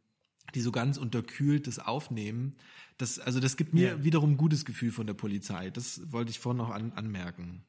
die 0.54 0.62
so 0.62 0.72
ganz 0.72 0.96
unterkühlt 0.96 1.66
das 1.66 1.78
aufnehmen. 1.78 2.56
Das, 2.96 3.18
also 3.18 3.40
das 3.40 3.58
gibt 3.58 3.74
mir 3.74 4.02
wiederum 4.04 4.32
ein 4.32 4.36
gutes 4.38 4.64
Gefühl 4.64 4.90
von 4.90 5.06
der 5.06 5.14
Polizei. 5.14 5.70
Das 5.70 6.12
wollte 6.12 6.30
ich 6.30 6.38
vorhin 6.38 6.58
noch 6.58 6.70
an, 6.70 6.92
anmerken. 6.92 7.64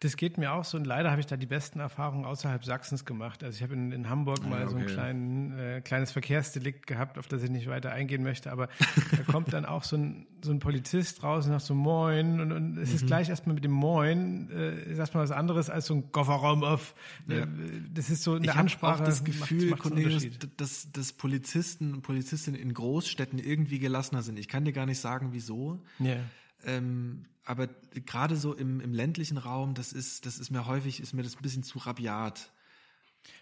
Das 0.00 0.16
geht 0.16 0.38
mir 0.38 0.52
auch 0.52 0.64
so 0.64 0.78
und 0.78 0.86
leider 0.86 1.10
habe 1.10 1.20
ich 1.20 1.26
da 1.26 1.36
die 1.36 1.46
besten 1.46 1.80
Erfahrungen 1.80 2.24
außerhalb 2.24 2.64
Sachsens 2.64 3.04
gemacht. 3.04 3.42
Also 3.42 3.56
ich 3.56 3.62
habe 3.64 3.74
in, 3.74 3.90
in 3.90 4.08
Hamburg 4.08 4.38
ah, 4.44 4.48
mal 4.48 4.62
okay. 4.62 4.70
so 4.70 4.76
ein 4.76 4.86
kleinen, 4.86 5.58
äh, 5.58 5.80
kleines 5.80 6.12
Verkehrsdelikt 6.12 6.86
gehabt, 6.86 7.18
auf 7.18 7.26
das 7.26 7.42
ich 7.42 7.50
nicht 7.50 7.66
weiter 7.66 7.90
eingehen 7.90 8.22
möchte, 8.22 8.52
aber 8.52 8.68
da 9.10 9.22
kommt 9.30 9.52
dann 9.52 9.64
auch 9.64 9.82
so 9.82 9.96
ein, 9.96 10.26
so 10.40 10.52
ein 10.52 10.60
Polizist 10.60 11.24
raus 11.24 11.46
und 11.46 11.52
sagt 11.52 11.64
so 11.64 11.74
Moin 11.74 12.40
und, 12.40 12.52
und 12.52 12.78
es 12.78 12.90
mhm. 12.90 12.94
ist 12.94 13.06
gleich 13.06 13.28
erstmal 13.28 13.54
mit 13.54 13.64
dem 13.64 13.72
Moin 13.72 14.48
äh, 14.50 14.82
ist 14.82 14.98
erstmal 14.98 15.24
was 15.24 15.32
anderes 15.32 15.68
als 15.68 15.86
so 15.86 15.94
ein 15.94 16.12
Kofferraum 16.12 16.62
auf. 16.62 16.94
Ja. 17.26 17.38
Äh, 17.38 17.46
das 17.92 18.08
ist 18.08 18.22
so 18.22 18.34
eine 18.34 18.44
ich 18.44 18.52
Ansprache. 18.52 19.02
Auch 19.02 19.06
das 19.06 19.24
Gefühl, 19.24 19.70
macht, 19.70 19.82
Cornelius, 19.82 20.28
dass, 20.56 20.92
dass 20.92 21.12
Polizisten 21.12 21.94
und 21.94 22.02
Polizistinnen 22.02 22.60
in 22.60 22.72
Großstädten 22.72 23.40
irgendwie 23.40 23.80
gelassener 23.80 24.22
sind. 24.22 24.38
Ich 24.38 24.46
kann 24.46 24.64
dir 24.64 24.72
gar 24.72 24.86
nicht 24.86 25.00
sagen, 25.00 25.30
wieso. 25.32 25.80
Ja. 25.98 26.16
Ähm, 26.64 27.26
aber 27.44 27.68
gerade 28.04 28.36
so 28.36 28.54
im, 28.54 28.80
im 28.80 28.92
ländlichen 28.92 29.38
Raum, 29.38 29.74
das 29.74 29.92
ist, 29.92 30.26
das 30.26 30.38
ist 30.38 30.50
mir 30.50 30.66
häufig, 30.66 31.00
ist 31.00 31.14
mir 31.14 31.22
das 31.22 31.36
ein 31.36 31.42
bisschen 31.42 31.62
zu 31.62 31.78
rabiat. 31.78 32.52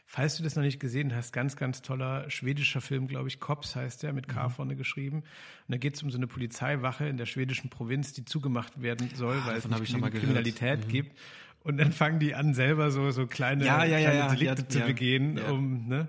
Falls 0.09 0.37
du 0.37 0.45
das 0.45 0.55
noch 0.55 0.63
nicht 0.63 0.79
gesehen 0.79 1.15
hast, 1.15 1.33
ganz, 1.33 1.57
ganz 1.57 1.83
toller 1.83 2.31
schwedischer 2.31 2.81
Film, 2.81 3.09
glaube 3.09 3.29
ich, 3.29 3.41
Cops 3.41 3.75
heißt 3.75 4.05
der, 4.05 4.13
mit 4.13 4.29
K 4.29 4.45
mhm. 4.45 4.53
vorne 4.53 4.77
geschrieben. 4.77 5.19
Und 5.19 5.27
da 5.69 5.77
geht 5.77 5.97
es 5.97 6.03
um 6.03 6.11
so 6.11 6.17
eine 6.17 6.29
Polizeiwache 6.29 7.09
in 7.09 7.17
der 7.17 7.27
schwedischen 7.27 7.71
Provinz, 7.71 8.13
die 8.13 8.25
zugemacht 8.25 8.81
werden 8.81 9.11
soll, 9.15 9.37
ah, 9.43 9.47
weil 9.47 9.57
es 9.57 9.69
nicht 9.69 10.15
Kriminalität 10.15 10.87
mhm. 10.87 10.89
gibt. 10.89 11.19
Und 11.67 11.79
dann 11.79 11.91
fangen 11.91 12.21
die 12.21 12.33
an, 12.37 12.55
selber 12.55 12.93
so, 12.93 13.11
so 13.11 13.27
kleine, 13.27 13.65
ja, 13.67 13.85
ja, 13.85 13.99
kleine 13.99 14.19
ja, 14.19 14.29
Delikte 14.29 14.69
zu 14.69 14.81
begehen, 14.83 15.41
um, 15.41 15.89
ne? 15.89 16.07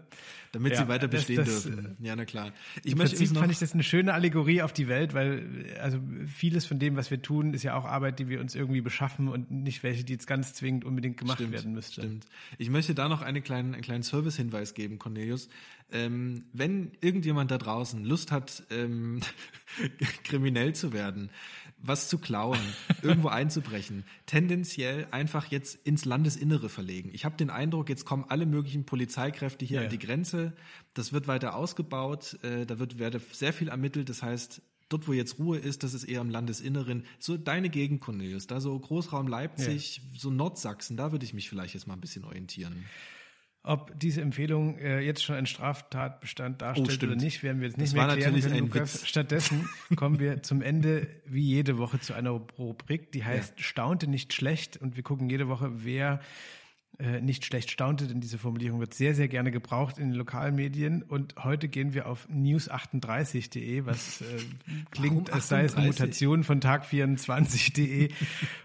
Damit 0.51 0.75
sie 0.75 0.87
weiter 0.87 1.07
bestehen 1.07 1.37
das, 1.37 1.47
das, 1.47 1.63
dürfen. 1.63 1.97
Ja, 1.99 2.15
na 2.15 2.25
klar. 2.25 2.51
Ich 2.83 2.91
Im 2.91 2.99
Prinzip 2.99 3.35
fand 3.35 3.51
ich 3.51 3.57
das 3.57 3.73
eine 3.73 3.81
schöne 3.81 4.13
Allegorie 4.13 4.61
auf 4.61 4.71
die 4.71 4.87
Welt, 4.87 5.15
weil 5.15 5.65
also 5.81 5.99
vieles 6.27 6.67
von 6.67 6.77
dem, 6.77 6.95
was 6.95 7.09
wir 7.09 7.23
tun, 7.23 7.55
ist 7.55 7.63
ja 7.63 7.75
auch 7.75 7.85
Arbeit, 7.85 8.19
die 8.19 8.29
wir 8.29 8.39
uns 8.39 8.53
irgendwie 8.53 8.81
beschaffen 8.81 9.29
und 9.29 9.49
nicht 9.49 9.81
welche, 9.81 10.03
die 10.03 10.13
jetzt 10.13 10.27
ganz 10.27 10.53
zwingend 10.53 10.85
unbedingt 10.85 11.17
gemacht 11.17 11.39
stimmt, 11.39 11.53
werden 11.53 11.73
müsste. 11.73 12.01
Stimmt. 12.01 12.25
Ich 12.59 12.69
möchte 12.69 12.93
da 12.93 13.09
noch 13.09 13.23
einen 13.23 13.43
kleinen, 13.43 13.73
einen 13.73 13.83
kleinen 13.83 14.03
Service-Hinweis 14.03 14.75
geben, 14.75 14.99
Cornelius. 14.99 15.49
Ähm, 15.91 16.43
wenn 16.53 16.91
irgendjemand 17.01 17.49
da 17.49 17.57
draußen 17.57 18.03
Lust 18.05 18.31
hat, 18.31 18.63
ähm, 18.69 19.21
kriminell 20.23 20.73
zu 20.73 20.93
werden, 20.93 21.29
was 21.79 22.09
zu 22.09 22.17
klauen, 22.17 22.59
irgendwo 23.01 23.27
einzubrechen, 23.27 24.03
tendenziell 24.25 25.07
einfach 25.11 25.47
jetzt 25.51 25.75
ins 25.85 26.05
Landesinnere 26.05 26.69
verlegen. 26.69 27.09
Ich 27.13 27.25
habe 27.25 27.37
den 27.37 27.49
Eindruck, 27.49 27.89
jetzt 27.89 28.05
kommen 28.05 28.25
alle 28.27 28.45
möglichen 28.45 28.85
Polizeikräfte 28.85 29.65
hier 29.65 29.81
ja. 29.81 29.83
an 29.85 29.89
die 29.89 29.99
Grenze. 29.99 30.53
Das 30.93 31.13
wird 31.13 31.27
weiter 31.27 31.55
ausgebaut, 31.55 32.37
äh, 32.43 32.65
da 32.65 32.79
wird 32.79 32.99
werde 32.99 33.21
sehr 33.31 33.53
viel 33.53 33.67
ermittelt. 33.67 34.09
Das 34.09 34.23
heißt, 34.23 34.61
dort, 34.89 35.07
wo 35.07 35.13
jetzt 35.13 35.39
Ruhe 35.39 35.57
ist, 35.57 35.83
das 35.83 35.93
ist 35.93 36.03
eher 36.03 36.21
im 36.21 36.29
Landesinneren. 36.29 37.03
So 37.19 37.37
deine 37.37 37.69
Gegend, 37.69 38.01
Cornelius, 38.01 38.47
da 38.47 38.59
so 38.59 38.77
Großraum 38.77 39.27
Leipzig, 39.27 39.97
ja. 39.97 40.19
so 40.19 40.31
Nordsachsen, 40.31 40.97
da 40.97 41.11
würde 41.11 41.25
ich 41.25 41.33
mich 41.33 41.49
vielleicht 41.49 41.73
jetzt 41.73 41.87
mal 41.87 41.93
ein 41.93 42.01
bisschen 42.01 42.23
orientieren. 42.23 42.85
Ob 43.63 43.91
diese 43.99 44.21
Empfehlung 44.21 44.77
äh, 44.77 45.01
jetzt 45.01 45.23
schon 45.23 45.35
einen 45.35 45.45
Straftatbestand 45.45 46.61
darstellt 46.61 47.03
oh, 47.03 47.05
oder 47.07 47.15
nicht, 47.15 47.43
werden 47.43 47.59
wir 47.59 47.67
jetzt 47.67 47.77
nicht 47.77 47.95
das 47.95 48.07
mehr 48.07 48.15
klären 48.15 48.39
können, 48.39 48.59
Lukas. 48.59 49.05
Stattdessen 49.05 49.67
kommen 49.97 50.19
wir 50.19 50.41
zum 50.41 50.61
Ende 50.61 51.07
wie 51.25 51.43
jede 51.43 51.77
Woche 51.77 51.99
zu 51.99 52.13
einer 52.13 52.29
Rubrik, 52.29 53.11
die 53.11 53.25
heißt 53.25 53.55
ja. 53.57 53.63
Staunte 53.63 54.07
nicht 54.07 54.33
schlecht 54.33 54.77
und 54.77 54.95
wir 54.95 55.03
gucken 55.03 55.29
jede 55.29 55.49
Woche, 55.49 55.83
wer 55.83 56.21
äh, 56.99 57.21
nicht 57.21 57.45
schlecht 57.45 57.69
staunte, 57.69 58.07
denn 58.07 58.21
diese 58.21 58.39
Formulierung 58.39 58.79
wird 58.79 58.93
sehr, 58.93 59.13
sehr 59.13 59.27
gerne 59.27 59.51
gebraucht 59.51 59.99
in 59.99 60.09
den 60.09 60.15
Lokalmedien. 60.15 61.03
Und 61.03 61.35
heute 61.43 61.67
gehen 61.67 61.93
wir 61.93 62.07
auf 62.07 62.27
news38.de, 62.27 63.85
was 63.85 64.21
äh, 64.21 64.25
klingt, 64.91 65.31
als 65.31 65.47
sei 65.47 65.63
es 65.63 65.75
eine 65.75 65.87
Mutation 65.87 66.43
von 66.43 66.59
tag24.de. 66.59 68.09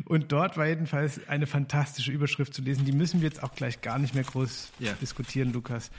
und 0.06 0.32
dort 0.32 0.56
war 0.56 0.66
jedenfalls 0.66 1.28
eine 1.28 1.46
fantastische 1.46 2.10
Überschrift 2.10 2.54
zu 2.54 2.62
lesen. 2.62 2.86
Die 2.86 2.92
müssen 2.92 3.20
wir 3.20 3.28
jetzt 3.28 3.42
auch 3.42 3.54
gleich 3.54 3.82
gar 3.82 3.98
nicht 3.98 4.14
mehr 4.14 4.24
groß 4.24 4.72
ja. 4.78 4.94
diskutieren, 4.94 5.52
Lukas. 5.52 5.90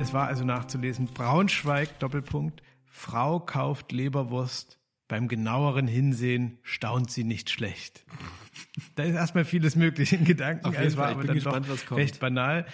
Es 0.00 0.14
war 0.14 0.28
also 0.28 0.44
nachzulesen, 0.44 1.06
Braunschweig, 1.06 1.98
Doppelpunkt, 1.98 2.62
Frau 2.86 3.38
kauft 3.38 3.92
Leberwurst, 3.92 4.78
beim 5.12 5.28
genaueren 5.28 5.88
Hinsehen 5.88 6.56
staunt 6.62 7.10
sie 7.10 7.22
nicht 7.22 7.50
schlecht. 7.50 8.02
Da 8.94 9.02
ist 9.02 9.14
erstmal 9.14 9.44
vieles 9.44 9.76
möglich 9.76 10.14
in 10.14 10.24
Gedanken. 10.24 10.64
Auf 10.64 10.72
jeden 10.72 10.86
es 10.86 10.96
war 10.96 11.08
Fall. 11.08 11.14
aber 11.16 11.24
dann 11.24 11.34
gespannt, 11.34 11.66
doch 11.68 11.96
recht 11.98 12.18
banal. 12.18 12.64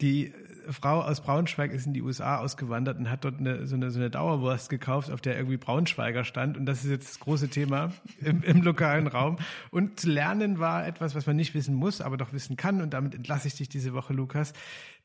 Die 0.00 0.34
Frau 0.68 1.00
aus 1.00 1.20
Braunschweig 1.20 1.70
ist 1.70 1.86
in 1.86 1.94
die 1.94 2.02
USA 2.02 2.38
ausgewandert 2.38 2.98
und 2.98 3.08
hat 3.08 3.24
dort 3.24 3.38
eine, 3.38 3.68
so, 3.68 3.76
eine, 3.76 3.92
so 3.92 4.00
eine 4.00 4.10
Dauerwurst 4.10 4.68
gekauft, 4.68 5.12
auf 5.12 5.20
der 5.20 5.36
irgendwie 5.36 5.58
Braunschweiger 5.58 6.24
stand. 6.24 6.56
Und 6.56 6.66
das 6.66 6.84
ist 6.84 6.90
jetzt 6.90 7.08
das 7.08 7.20
große 7.20 7.50
Thema 7.50 7.92
im, 8.18 8.42
im 8.42 8.62
lokalen 8.62 9.06
Raum. 9.06 9.38
Und 9.70 10.02
lernen 10.02 10.58
war 10.58 10.84
etwas, 10.84 11.14
was 11.14 11.26
man 11.26 11.36
nicht 11.36 11.54
wissen 11.54 11.76
muss, 11.76 12.00
aber 12.00 12.16
doch 12.16 12.32
wissen 12.32 12.56
kann. 12.56 12.80
Und 12.82 12.94
damit 12.94 13.14
entlasse 13.14 13.46
ich 13.46 13.54
dich 13.54 13.68
diese 13.68 13.92
Woche, 13.92 14.12
Lukas. 14.12 14.54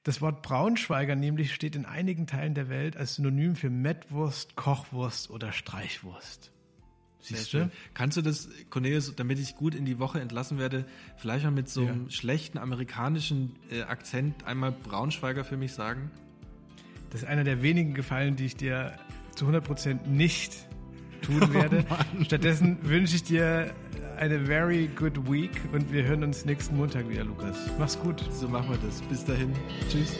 Das 0.01 0.19
Wort 0.19 0.41
Braunschweiger 0.41 1.15
nämlich 1.15 1.53
steht 1.53 1.75
in 1.75 1.85
einigen 1.85 2.25
Teilen 2.25 2.55
der 2.55 2.69
Welt 2.69 2.97
als 2.97 3.15
Synonym 3.15 3.55
für 3.55 3.69
Mettwurst, 3.69 4.55
Kochwurst 4.55 5.29
oder 5.29 5.51
Streichwurst. 5.51 6.51
Siehst 7.25 7.53
du? 7.53 7.71
Kannst 7.93 8.17
du 8.17 8.21
das, 8.21 8.49
Cornelius, 8.69 9.15
damit 9.15 9.39
ich 9.39 9.55
gut 9.55 9.75
in 9.75 9.85
die 9.85 9.99
Woche 9.99 10.19
entlassen 10.19 10.59
werde, 10.59 10.85
vielleicht 11.17 11.45
mal 11.45 11.51
mit 11.51 11.69
so 11.69 11.81
einem 11.81 12.05
ja. 12.05 12.11
schlechten 12.11 12.57
amerikanischen 12.57 13.55
äh, 13.71 13.81
Akzent 13.83 14.45
einmal 14.45 14.71
Braunschweiger 14.71 15.43
für 15.43 15.57
mich 15.57 15.73
sagen? 15.73 16.11
Das 17.09 17.23
ist 17.23 17.27
einer 17.27 17.43
der 17.43 17.61
wenigen 17.61 17.93
Gefallen, 17.93 18.35
die 18.35 18.45
ich 18.45 18.55
dir 18.55 18.93
zu 19.35 19.47
100% 19.47 20.07
nicht 20.07 20.67
tun 21.21 21.41
oh 21.49 21.53
werde. 21.53 21.85
Oh 21.89 22.23
Stattdessen 22.23 22.77
wünsche 22.83 23.15
ich 23.15 23.23
dir 23.23 23.73
eine 24.17 24.39
very 24.39 24.87
good 24.95 25.29
week 25.29 25.51
und 25.73 25.91
wir 25.91 26.03
hören 26.03 26.23
uns 26.23 26.45
nächsten 26.45 26.77
Montag 26.77 27.09
wieder, 27.09 27.23
Lukas. 27.23 27.57
Mach's 27.77 27.99
gut. 27.99 28.23
So 28.31 28.47
machen 28.47 28.69
wir 28.69 28.77
das. 28.77 29.01
Bis 29.03 29.25
dahin. 29.25 29.53
Tschüss. 29.89 30.15